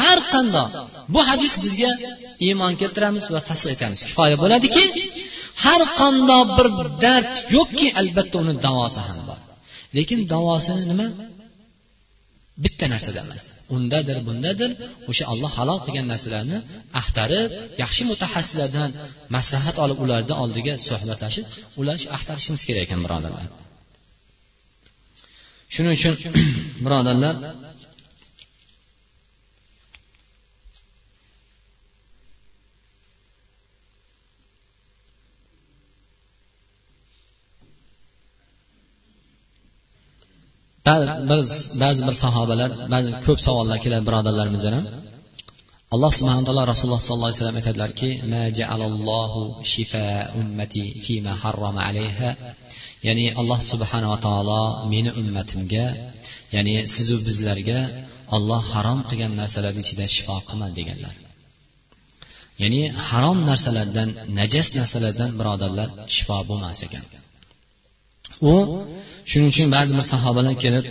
[0.00, 0.70] Har qandoq.
[1.14, 1.90] Bu hadis bizga
[2.46, 4.00] iymon keltiramiz va tasdiq etamiz.
[4.08, 4.84] Kifoya bo'ladiki
[5.64, 6.68] har qandoq bir
[7.04, 9.38] dard yo'qki albatta uni davosi ham bor.
[9.96, 11.06] Lekin davosini nima?
[12.64, 13.44] Bitta narsada emas.
[13.76, 14.70] Undadir bundadir.
[15.10, 16.58] O'sha olloh halol qilgan narsalarni
[17.00, 17.48] axtarib
[17.82, 18.90] yaxshi mutaxassislardan
[19.36, 21.46] maslahat olib ularni oldiga suhbatlashib
[21.80, 23.46] ularni axtarishimiz kerak ekan birodarlar.
[25.74, 26.14] Shuning uchun
[26.84, 27.34] birodarlar
[41.30, 41.48] biz
[41.82, 44.86] ba'zi bir sahobalar ba'zi ko'p savollar keladi birodarlarimizdan ham
[45.94, 48.10] alloh subhana taolo rasululloh sollallohu alayhi vasallam aytadilarki
[53.06, 55.86] ya'ni alloh subhanava taolo meni ummatimga
[56.54, 57.80] ya'ni sizu bizlarga
[58.36, 61.14] olloh harom qilgan narsalarni ichida shifo qilmadi deganlar.
[62.62, 67.04] Ya'ni harom narsalardan najas narsalardan birodarlar shifo bo'lmas ekan.
[68.52, 68.54] U
[69.30, 70.84] shuning uchun ba'zi bir sahobalar kelib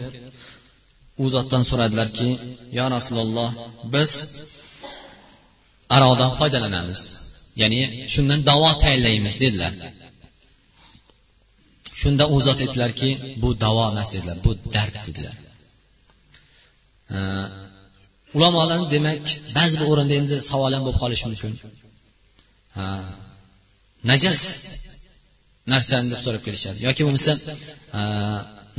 [1.24, 2.30] u zotdan so'radilarki
[2.78, 3.50] yo rasululloh
[3.94, 4.12] biz
[5.96, 7.02] aroqdan foydalanamiz.
[7.62, 7.80] Ya'ni
[8.14, 9.74] shundan davo tayinlaymiz dedilar.
[12.02, 13.10] Shunda u zot aytdilarki
[13.42, 15.36] bu davo emas dedilar bu dard dedilar.
[18.38, 19.24] Ulamolar demak
[19.58, 21.52] ba'zi bir o'rinda endi savol ham bo'lib qolishi mumkin.
[24.10, 24.42] Najas
[25.74, 26.78] narsani deb so'rab kelishadi.
[26.88, 27.34] Yoki bo'lmasa
[28.00, 28.02] e,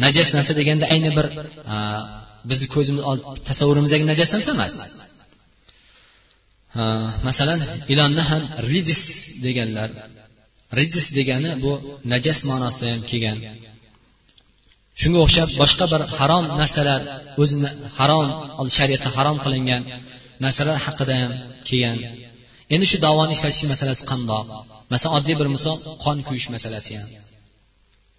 [0.05, 1.27] najas narsa deganda ayni bir
[1.75, 1.77] e,
[2.51, 3.03] bizni ko'zimiz
[3.49, 4.75] tasavvurimizdagi najas narsa emas.
[6.81, 6.83] E,
[7.29, 7.61] masalan
[7.93, 9.03] ilonni ham rijis
[9.47, 9.89] deganlar
[10.79, 11.73] rijis degani bu
[12.13, 13.39] najas ma'nosida ham kelgan.
[15.01, 17.01] Shunga o'xshab boshqa bir harom narsalar
[17.43, 18.27] o'zini harom
[18.77, 19.83] shariatda harom qilingan
[20.45, 21.33] narsalar haqida ham
[21.69, 21.97] kelgan.
[22.75, 24.47] Endi shu davoni ishlatish masalasi qandoq?
[24.93, 27.09] Masalan oddiy bir misol qon kuyish masalasi ham.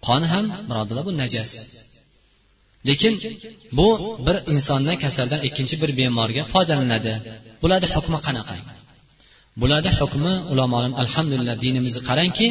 [0.06, 1.50] Qon ham birodarlar bu najas.
[2.88, 3.14] Lekin
[3.78, 3.88] bu
[4.26, 7.12] bir insondan kasaldan ikkinchi bir bemorga foydalanadi.
[7.62, 8.56] Bularni hukmi qanaqa?
[9.60, 12.46] Bularni hukmi ulamolar alhamdulillah dinimizni qarangki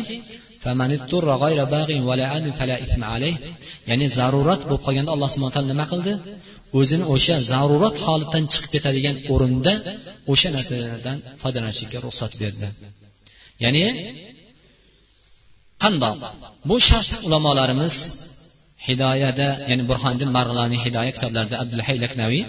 [3.90, 6.14] ya'ni zarurat bo'lib qolganda alloh subhana taolo nima qildi?
[6.80, 9.74] O'zini o'sha zarurat holatdan chiqib ketadigan o'rinda
[10.32, 12.68] o'sha narsalardan foydalanishlikka ruxsat berdi.
[13.64, 13.86] Ya'ni
[15.84, 16.18] qandoq?
[16.70, 17.96] Bu shart ulamolarimiz
[18.88, 22.44] hidoyada ya'ni burhoniddin marg'iloniy hidoya kitoblarida abdullahay laknaviy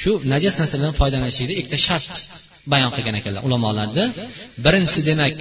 [0.00, 2.14] shu najas narsalardan foydalanishlikda ikkita shart
[2.72, 4.04] bayon qilgan ekanlar ulamolarni
[4.64, 5.32] birinchisi demak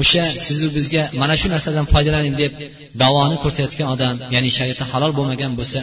[0.00, 2.52] o'sha sizu bizga mana shu narsadan foydalaning deb
[3.02, 5.80] davoni ko'rsatayotgan odam ya'ni shariatda halol bo'lmagan bo'lsa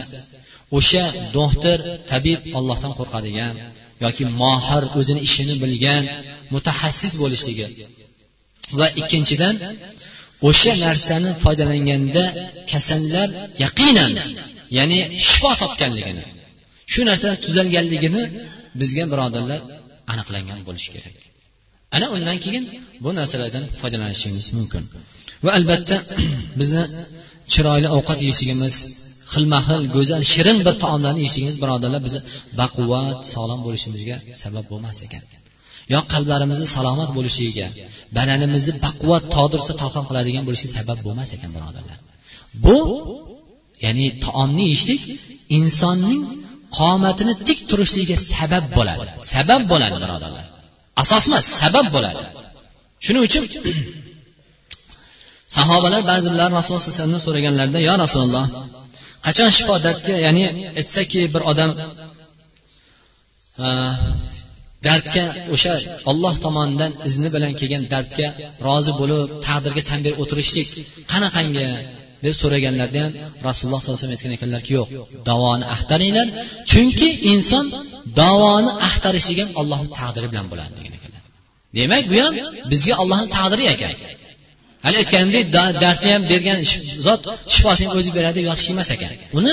[0.78, 1.04] o'sha
[1.38, 1.78] doktor
[2.10, 3.54] tabib ollohdan qo'rqadigan
[4.04, 6.02] yoki mohir o'zini ishini bilgan
[6.54, 7.66] mutaxassis bo'lishligi
[8.78, 9.54] va ikkinchidan
[10.48, 12.24] o'sha narsani foydalanganda
[12.72, 13.28] kasallar
[13.64, 14.12] yaqinan
[14.78, 14.98] ya'ni
[15.28, 16.24] shifo topganligini
[16.92, 18.22] shu narsa tuzalganligini
[18.80, 19.60] bizga birodarlar
[20.12, 21.16] aniqlangan bo'lishi kerak.
[21.96, 22.64] Ana undan keyin
[23.04, 24.82] bu narsalardan foydalanishimiz mumkin.
[25.44, 25.96] Va albatta
[26.60, 26.82] bizni
[27.52, 28.74] chiroyli ovqat yeyishligimiz
[29.32, 32.20] xilma xil go'zal shirin bir taomlarni yeyishligimiz birodarlar bizni
[32.60, 35.22] baquvvat sog'lom bo'lishimizga sabab bo'lmas ekan.
[35.92, 37.66] Yo qalblarimizni salomat bo'lishiga
[38.16, 41.98] badanimizni baquvvat todirsa talqon qiladigan bo'lishiga sabab bo'lmas ekan birodarlar.
[42.64, 42.78] Bu
[43.84, 45.02] ya'ni taomni yeyishlik
[45.58, 46.22] insonning
[46.78, 49.04] qomatini tik turishligiga sabab bo'ladi.
[49.34, 50.46] Sabab bo'ladi birodarlar.
[51.02, 52.22] Asos emas sabab bo'ladi.
[53.04, 53.44] Shuning uchun
[55.56, 58.46] sahobalar ba'zi bilar rasululloh sallallohu alayhi vasallamdan so'raganlarida yo rasululloh
[59.26, 60.42] qachon shifo dardga ya'ni
[60.80, 61.70] aytsaki bir odam
[64.86, 65.74] dardga o'sha
[66.10, 68.28] olloh tomonidan izni bilan kelgan dardga
[68.66, 70.68] rozi bo'lib taqdirga tan berib o'tirishlik
[71.12, 71.68] qanaqangi
[72.24, 73.12] deb so'raganlarida ham
[73.46, 74.88] rasululloh sollallohu alayhi vasallam aytgan ekanlarki yo'q
[75.30, 76.26] davoni axtaringlar
[76.70, 77.64] chunki inson
[78.22, 81.22] davoni axtarishligi ham allohni taqdiri bilan bo'ladi degan ekanlar.
[81.78, 82.34] Demak bu ham
[82.72, 83.94] bizga ollohni taqdiri ekan
[84.84, 85.44] hali aytganimdek
[85.84, 86.58] dardni ham bergan
[87.06, 87.22] zot
[87.54, 89.12] shifosini o'zi beradi deb yotish emas ekan.
[89.38, 89.52] Uni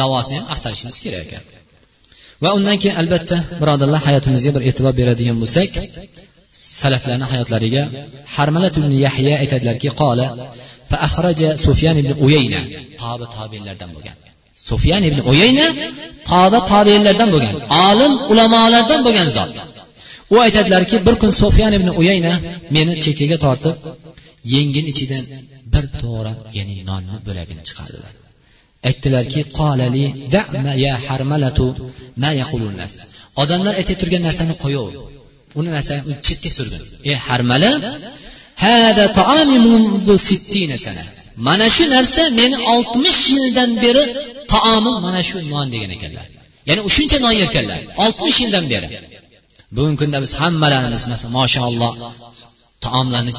[0.00, 1.44] davosini ham axtarishimiz kerak ekan
[2.44, 5.70] va undan keyin albatta birodarlar hayotimizga bir e'tibor beradigan bo'lsak
[6.80, 7.82] salaflarni hayotlariga
[8.36, 10.26] harmalat ibn yahya aytadilarki qola
[11.66, 12.60] sufyan ibn uyayna.
[13.02, 14.16] Tobi tobiinlardan bo'lgan.
[14.68, 15.66] Sufyan ibn uyayna
[16.30, 17.54] toba tobiinlardan bo'lgan.
[17.88, 19.50] Olim ulamolardan bo'lgan zot.
[20.34, 22.32] U aytadilarki bir kun sufyan ibn uyayna
[22.74, 23.76] meni chekkaga tortib
[24.54, 25.24] yengin ichidan
[25.72, 28.12] bir to'g'ra ya'ni nonni bo'lagini chiqardilar.
[28.88, 31.66] Aytdilarki qolali da'ma ya harmalatu
[32.22, 32.92] ma yaqulun nas.
[33.42, 34.94] Odamlar aytib turgan narsani qo'yaver
[35.58, 36.82] uni narsani chetga surgin.
[37.10, 37.70] Ey harmala
[38.64, 41.02] hada taami mundu sittina sana.
[41.46, 44.04] Mana shu narsa meni oltmish yildan beri
[44.52, 46.26] taomim mana shu non degan ekanlar.
[46.68, 48.88] Ya'ni shuncha non yerkanlar oltmish yildan beri.
[49.74, 51.92] Bugungi kunda biz hammalarimiz masalan mashaalloh
[52.84, 53.32] taomlarni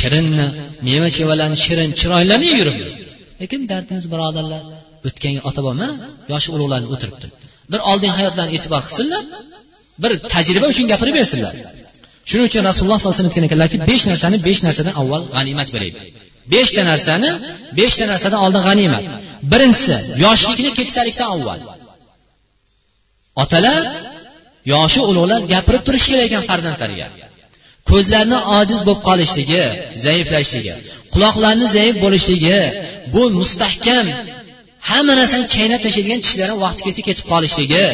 [0.00, 0.46] shirinni
[0.86, 2.92] meva chevalarni shirin chiroylarni yeb yuribmiz.
[3.40, 4.62] Lekin dardimiz birodarlar
[5.08, 5.94] o'tganga ota bobo mana
[6.32, 7.26] yoshi ulug'larni o'tiribdi.
[7.72, 9.22] Bir oldingi hayotlarini e'tibor qilsinlar
[10.02, 11.54] bir tajriba uchun gapirib bersinlar.
[12.28, 15.98] Shuning uchun rasululloh sollallohu alayhi vasallam aytgan ekanlarki besh narsani besh narsadan avval g'animat bo'laydi
[16.54, 17.30] beshta narsani
[17.78, 19.04] beshta narsadan oldin g'animat.
[19.52, 21.60] Birinchisi yoshlikni keksalikdan avval.
[23.42, 23.82] Otalar
[24.74, 27.08] yoshi ulug'lar gapirib turishi kerak ekan farzandlariga.
[27.90, 29.62] Ko'zlarni ojiz bo'lib qolishligi
[30.04, 30.74] zaiflashishligi
[31.14, 32.58] quloqlarni zaif bo'lishligi
[33.14, 34.06] bu mustahkam
[34.90, 37.84] hamma narsani chaynab tashlaydigan tishlari vaqti kelsa ketib qolishligi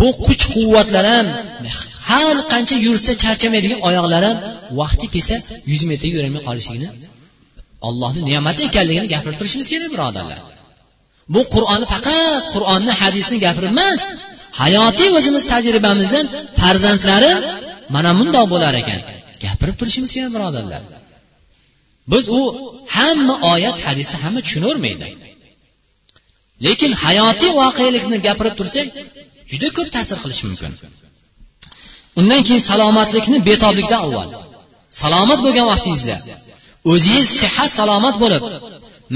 [0.00, 1.26] bu kuch quvvatlar ham
[2.10, 4.36] har qancha yursa charchamaydigan oyoqlar ham
[4.80, 5.36] vaqti kelsa
[5.72, 6.88] yuz metr yurolmay qolishligini
[7.88, 10.38] ollohni ne'mati ekanligini gapirib turishimiz kerak birodarlar.
[11.34, 14.00] Bu qur'onni faqat qur'onni hadisni gapirib emas
[14.62, 16.26] hayotiy o'zimiz tajribamizdan
[16.60, 17.32] farzandlari
[17.94, 19.00] mana bundoq bo'lar ekan
[19.44, 20.82] gapirib turishimiz kerak birodarlar.
[22.12, 22.40] Biz u
[22.96, 25.08] hamma oyat hadisni hamma tushunavermaydi
[26.66, 28.86] lekin hayotiy voqelikni gapirib tursak
[29.52, 30.72] juda ko'p ta'sir qilishi mumkin.
[32.20, 34.28] Undan keyin salomatlikni betoblikdan avval
[35.02, 36.16] salomat bo'lgan vaqtingizda
[36.92, 38.42] o'zingiz sihat salomat bo'lib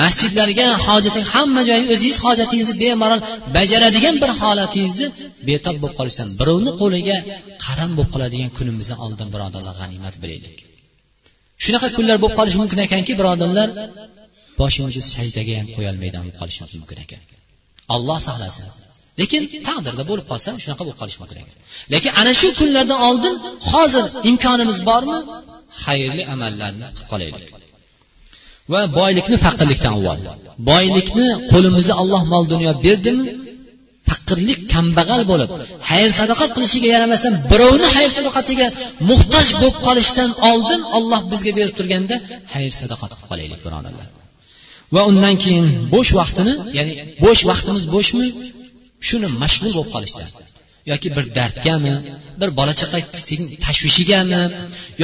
[0.02, 3.20] masjidlarga hojating hamma joyga o'zingiz hojatingizni bemalol
[3.56, 5.06] bajaradigan bir holatingizni
[5.48, 7.16] betob bo'lib qolishdan birovni qo'liga
[7.64, 10.56] qaram bo'lib qoladigan kunimizni oldin birodarlar g'animat bilaylik.
[11.64, 13.68] Shunaqa kunlar bo'lib qolishi mumkin ekanki birodarlar
[14.60, 17.20] boshimizni sajdaga ham qo'yolmaydigan bo'lib qolishimiz mumkin ekan.
[17.94, 18.66] Olloh saqlasin
[19.20, 21.56] lekin taqdirda bo'lib qolsa shunaqa bo'lib qolishi mumkin ekan.
[21.92, 23.34] Lekin ana shu kunlardan oldin
[23.70, 25.18] hozir imkonimiz bormi?
[25.84, 27.50] Xayrli amallarni qilib qolaylik.
[28.72, 30.18] Va boylikni faqirlikdan avval.
[30.70, 33.24] Boylikni qo'limizga alloh mol dunyo berdimi?
[34.10, 35.50] Faqirlik kambag'al bo'lib
[35.90, 38.66] xayr sadoqat qilishiga yaramasdan birovni xayr sadoqatiga
[39.10, 42.16] muhtoj bo'lib qolishdan oldin olloh bizga berib turganda
[42.54, 44.06] xayr sadoqat qilib qolaylik birodarlar.
[44.94, 46.92] Va undan keyin bo'sh vaqtini ya'ni
[47.24, 48.26] bo'sh vaqtimiz bo'shmi?
[49.08, 50.28] Shuni mashg'ul bo'lib qolishdan
[50.90, 51.94] yoki bir dardgami
[52.40, 52.98] bir bola chaqa
[53.66, 54.42] tashvishigami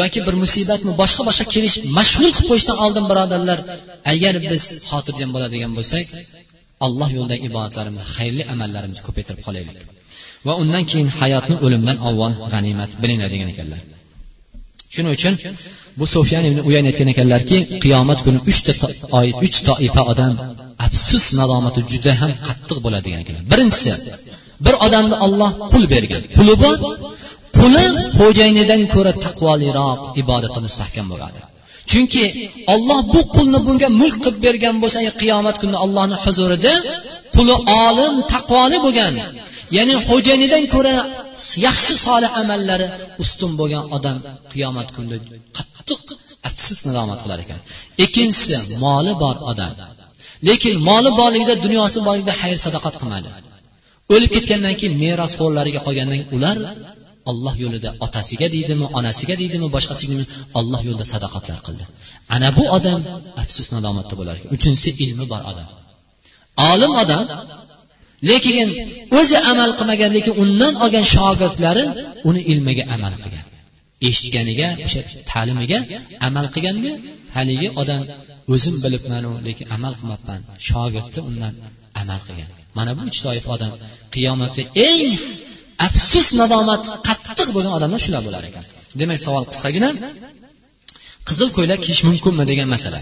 [0.00, 3.58] yoki bir musibatmi boshqa boshqa kelish mashg'ul qilib qo'yishdan oldin birodarlar
[4.12, 6.06] agar biz xotirjam bo'ladigan bo'lsak
[6.86, 9.76] alloh yo'lida ibodatlarimizni xayrli amallarimizni ko'paytirib qolaylik.
[10.46, 13.80] Va undan keyin hayotni o'limdan avval g'animat bilinglar degan ekanlar.
[14.94, 15.34] Shuning uchun
[15.98, 18.72] bu sufyan ibn uyan aytgan ekanlarki qiyomat kuni uchta
[19.46, 20.32] uch toifa odam
[20.86, 23.90] afsus nadomati juda ham qattiq bo'ladi degan ekanlar birinchisi
[24.66, 26.22] bir odamni olloh qul bergan.
[26.36, 26.76] Quli bor
[27.58, 27.84] quli
[28.18, 31.40] xo'jayinidan ko'ra taqvoliroq ibodati mustahkam bo'ladi.
[31.90, 32.24] Chunki
[32.74, 36.74] olloh bu qulni bunga mulk qilib bergan bo'lsa qiyomat kuni ollohni huzurida
[37.36, 37.54] quli
[37.86, 39.14] olim taqvoli bo'lgan
[39.76, 40.94] ya'ni xo'jayinidan ko'ra
[41.66, 42.86] yaxshi solih amallari
[43.22, 44.16] ustun bo'lgan odam
[44.52, 45.16] qiyomat kunida
[45.56, 46.00] qattiq
[46.48, 47.60] afsus nadomat qilar ekan.
[48.04, 49.72] Ikkinchisi moli bor odam.
[50.48, 53.28] Lekin moli borligida dunyosi borligida xayr sadoqat qilmadi
[54.14, 56.56] o'lib ketgandan keyin merosxo'rlariga qolgandan ular
[57.30, 60.14] olloh yo'lida otasiga deydimi onasiga deydimi boshqasiga
[60.58, 61.84] olloh yo'lida sadoqatlar qildi.
[62.34, 63.00] Ana bu odam
[63.42, 64.50] afsus nadomatda bo'lar ekan.
[64.56, 65.68] Uchinchisi ilmi bor odam.
[66.70, 67.24] Olim odam
[68.28, 68.68] lekin
[69.18, 71.84] o'zi amal qilmagan lekin undan olgan shogirdlari
[72.28, 73.46] uni ilmiga amal qilgan.
[74.08, 75.78] Eshitganiga o'sha ta'limiga
[76.28, 76.90] amal qilganda
[77.36, 78.02] haligi odam
[78.54, 81.54] o'zim bilibmanu lekin amal qilmabman shogirdi undan
[82.00, 82.50] amal qilgan.
[82.78, 83.72] Mana bu uch toifa odam
[84.14, 85.12] qiyomatda eng
[85.86, 88.64] afsus nadomat qattiq bo'lgan odamlar shular bo'lar ekan.
[89.00, 89.88] Demak savol qisqagina
[91.28, 92.98] qizil ko'ylak kiyish mumkinmi degan masala.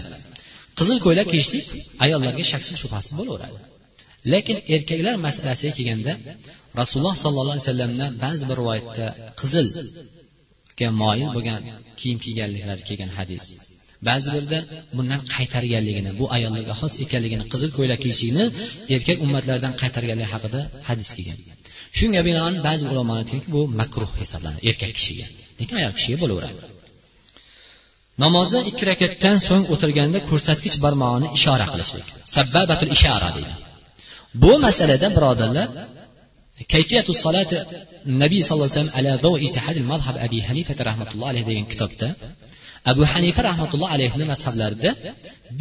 [0.79, 1.65] Qizil ko'ylak kiyishlik
[2.05, 3.59] ayollarga shaksiz shubhasiz bo'laveradi.
[4.33, 6.13] Lekin erkaklar masalasiga kelganda
[6.79, 9.05] rasululloh sollallohu alayhi vasallamdan ba'zi bir rivoyatda
[9.39, 11.59] qizilga moyil bo'lgan
[11.99, 13.45] kiyim kiyganliklari kelgan hadis.
[14.07, 14.59] Ba'zi birda
[14.97, 18.45] bundan qaytarganligini bu ayollarga xos ekanligini qizil ko'ylak kiyishlikni
[18.95, 21.39] erkak ummatlardan qaytarganligi haqida hadis kelgan.
[21.97, 25.25] Shunga binoan ba'zi ulamolar aytganki bu makruh hisoblanadi erkak kishiga.
[25.59, 26.61] Lekin ayol kishiga bo'laveradi.
[28.23, 32.07] Namozda ikki rakatdan so'ng o'tirganda ko'rsatkich barmog'ini ishora qilishlik.
[32.35, 33.53] Sabbabatul ishora deydi.
[34.43, 35.67] bu masalada birodarlar
[36.73, 37.57] kayfiyatu salati
[38.23, 42.07] nabiy sallallohu alayhi vasallam ala do ijtihadil madhab abi hanifa rahmatulloh alayhi degan kitobda
[42.91, 44.89] abu hanifa rahmatulloh alayhini mazhablarida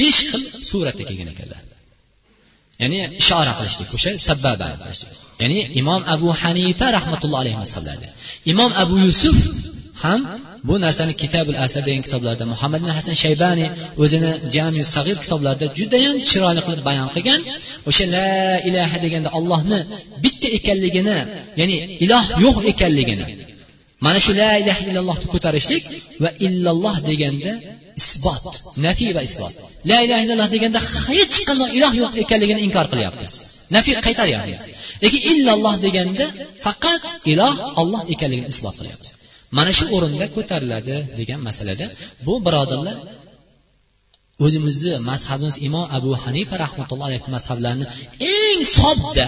[0.00, 1.60] besh xil suratda kelgan ekanlar.
[2.82, 4.68] Ya'ni ishora qilishlik o'sha sababa
[5.42, 8.08] ya'ni imom abu hanifa rahmatulloh alayhi mazhablarida.
[8.52, 9.36] Imom abu yusuf
[10.02, 10.20] ham
[10.68, 13.66] bu narsani kitabul asar degan kitoblarda muhammad ibn hasan shaybani
[14.02, 17.40] o'zini jami sag'ir kitoblarida judayam chiroyli qilib bayon qilgan.
[17.88, 18.30] O'sha la
[18.68, 19.78] ilaha deganda ollohni
[20.24, 21.18] bitta ekanligini
[21.60, 23.24] ya'ni iloh yo'q ekanligini
[24.04, 25.84] mana shu la ilaha illallohni ko'tarishlik
[26.22, 27.52] va illalloh deganda
[28.00, 28.46] isbot
[28.86, 29.54] nafiy va isbot.
[29.90, 33.32] La ilaha illalloh deganda hech qanday iloh yo'q ekanligini inkor qilyapmiz.
[33.76, 34.60] Nafiy qaytaryapmiz.
[35.02, 36.26] Lekin illalloh deganda
[36.64, 37.02] faqat
[37.32, 39.08] iloh olloh ekanligini isbot qilyapmiz.
[39.56, 41.86] Mana shu o'rinda ko'tariladi degan masalada
[42.26, 42.96] bu birodarlar
[44.44, 47.86] o'zimizni mazhabimiz imom abu hanifa rahmatulloh alayhi mazhablarini
[48.34, 49.26] eng sodda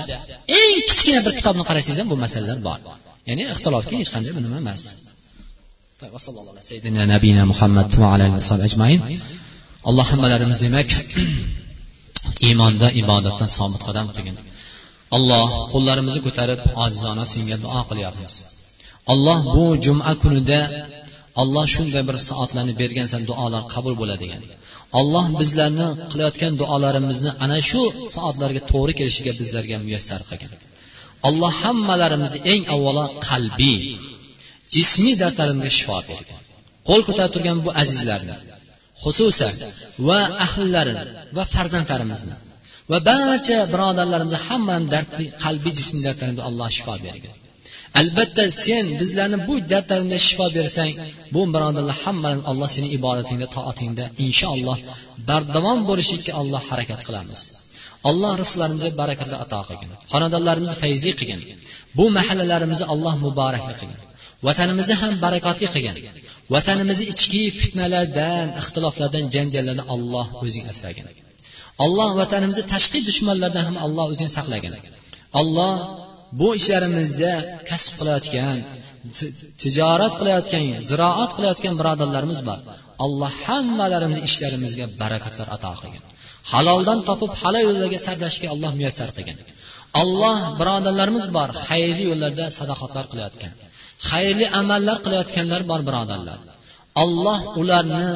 [0.60, 2.78] eng kichkina bir kitobni qarasangiz ham bu masalalar bor.
[3.28, 4.82] Ya'ni ixtilofga hech qanday nima emas.
[7.14, 7.88] Nabiyina muhammad
[8.68, 9.00] ajmain.
[9.88, 10.90] Alloh hammalarimiz demak
[12.48, 14.36] iymonda ibodatda sobit qadam qilgin.
[15.16, 18.32] Alloh qo'llarimizni ko'tarib ojizona senga duo qilyapmiz.
[19.12, 20.60] Alloh bu juma kunida
[21.42, 24.42] olloh shunday bir soatlarni bergansan duolar qabul bo'ladigan
[25.00, 27.82] alloh bizlarni qilayotgan duolarimizni ana shu
[28.16, 30.60] soatlarga to'g'ri kelishiga bizlarga muyassar qilgan.
[31.28, 33.80] Alloh hammalarimizni eng avvalo qalbiy
[34.74, 36.40] jismiy dardlarimizga shifo bergan.
[36.88, 38.36] Qo'l ko'tarib turgan bu azizlarni
[39.02, 39.54] xususan
[40.08, 41.04] va ahllarini
[41.36, 42.36] va farzandlarimizni
[42.90, 47.34] va barcha birodarlarimizni hammani dardli qalbiy jismiy dardlarimizga alloh shifo bergan.
[48.00, 50.92] Albatta sen bizlarni bu dardlarimizga shifo bersang
[51.34, 54.78] bu birodarlar hammalarni alloh seni ibodatingda toatingda inshaalloh
[55.28, 57.40] bardavom bo'lishlikka alloh harakat qilamiz.
[58.10, 59.90] Alloh rizqlarimizga barakatlar ato qilgin.
[60.12, 61.40] Xonadonlarimizni fayzli qilgin.
[61.98, 64.00] Bu mahallalarimizni alloh muborakli qilgin.
[64.46, 65.96] Vatanimizni ham barakotli qilgin.
[66.54, 71.06] Vatanimizni ichki fitnalardan ixtiloflardan janjallardan alloh o'zing asragin.
[71.84, 74.72] Alloh vatanimizni tashqi dushmanlardan ham alloh o'zing saqlagin.
[75.40, 75.72] Alloh
[76.38, 77.32] bu ishlarimizda
[77.70, 78.58] kasb qilayotgan
[79.62, 82.58] tijorat qilayotgan ziroat qilayotgan birodarlarimiz bor.
[83.04, 86.02] Alloh hammalarimizni ishlarimizga barakatlar ato qilgin.
[86.52, 89.36] Haloldan topib halol yo'llarga sarflashga alloh muyassar qilgin.
[90.02, 93.52] Alloh birodarlarimiz bor xayrli yo'llarda sadoqatlar qilayotgan
[94.08, 96.38] xayrli amallar qilayotganlar bor birodarlar.
[97.02, 98.06] Alloh ularni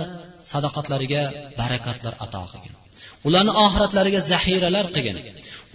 [0.53, 1.23] sadoqatlariga
[1.61, 2.75] barakatlar ato qilgin.
[3.29, 5.17] Ularni oxiratlariga zaxiralar qilgin.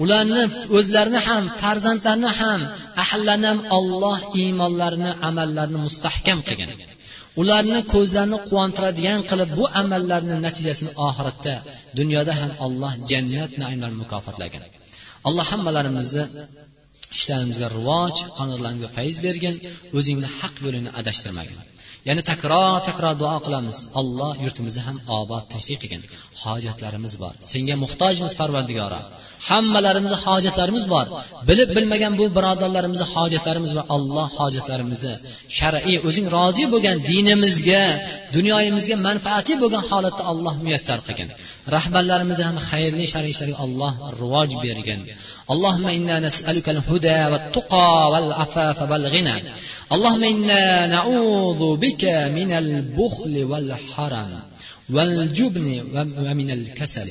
[0.03, 0.43] Ularni
[0.77, 2.61] o'zlarini ham farzandlarini ham
[3.03, 6.71] ahllarini ham olloh iymonlarini amallarini mustahkam qilgan.
[7.41, 11.55] Ularni ko'zlarini quvontiradigan qilib bu amallarni natijasini oxiratda
[11.99, 14.63] dunyoda ham alloh jannat naimlar mukofotlagan.
[15.27, 16.23] Alloh hammalarimizni
[17.17, 19.55] ishlarimizga rivoj xonadonlarimizga fayz bergin
[19.97, 21.57] o'zingni haq yo'lingni adashtirmagin.
[22.07, 23.77] Ya'ni takror takror duo qilamiz.
[23.99, 26.01] Alloh yurtimizni ham obod tinchlik qilgin.
[26.43, 27.33] Hojatlarimiz bor.
[27.51, 29.01] Senga muhtojmiz parvardigoro
[29.47, 31.05] hammalarimizni hojatlarimiz bor.
[31.49, 35.13] Bilib bilmagan bu birodarlarimizni hojatlarimiz bor alloh hojatlarimizni
[35.57, 37.83] shar'iy o'zing rozi bo'lgan dinimizga
[38.35, 41.29] dunyoyimizga manfaatli bo'lgan holatda alloh muyassar qilgin.
[41.78, 45.01] Rahbarlarimizni ham xayrli shar'iy ishlarga alloh rivoj bergin
[45.53, 49.36] اللهم إنا نسألك الهدى والتقى والعفاف والغنى
[49.91, 52.03] اللهم إنا نعوذ بك
[52.38, 54.32] من البخل والحرم
[54.89, 55.67] والجبن
[56.17, 57.09] ومن الكسل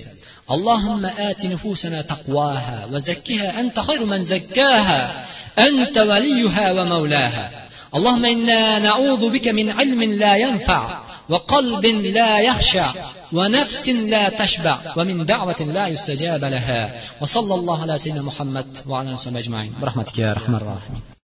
[0.51, 5.25] اللهم آت نفوسنا تقواها وزكها أنت خير من زكاها
[5.59, 7.51] أنت وليها ومولاها
[7.95, 12.93] اللهم إنا نعوذ بك من علم لا ينفع وقلب لا يخشع
[13.33, 17.01] ونفس لا تشبع ومن دعوة لا يستجاب لها.
[17.21, 19.73] وصلى الله على سيدنا محمد وعلى آله وصحبه أجمعين.
[19.83, 21.18] برحمتك يا أرحم الراحمين.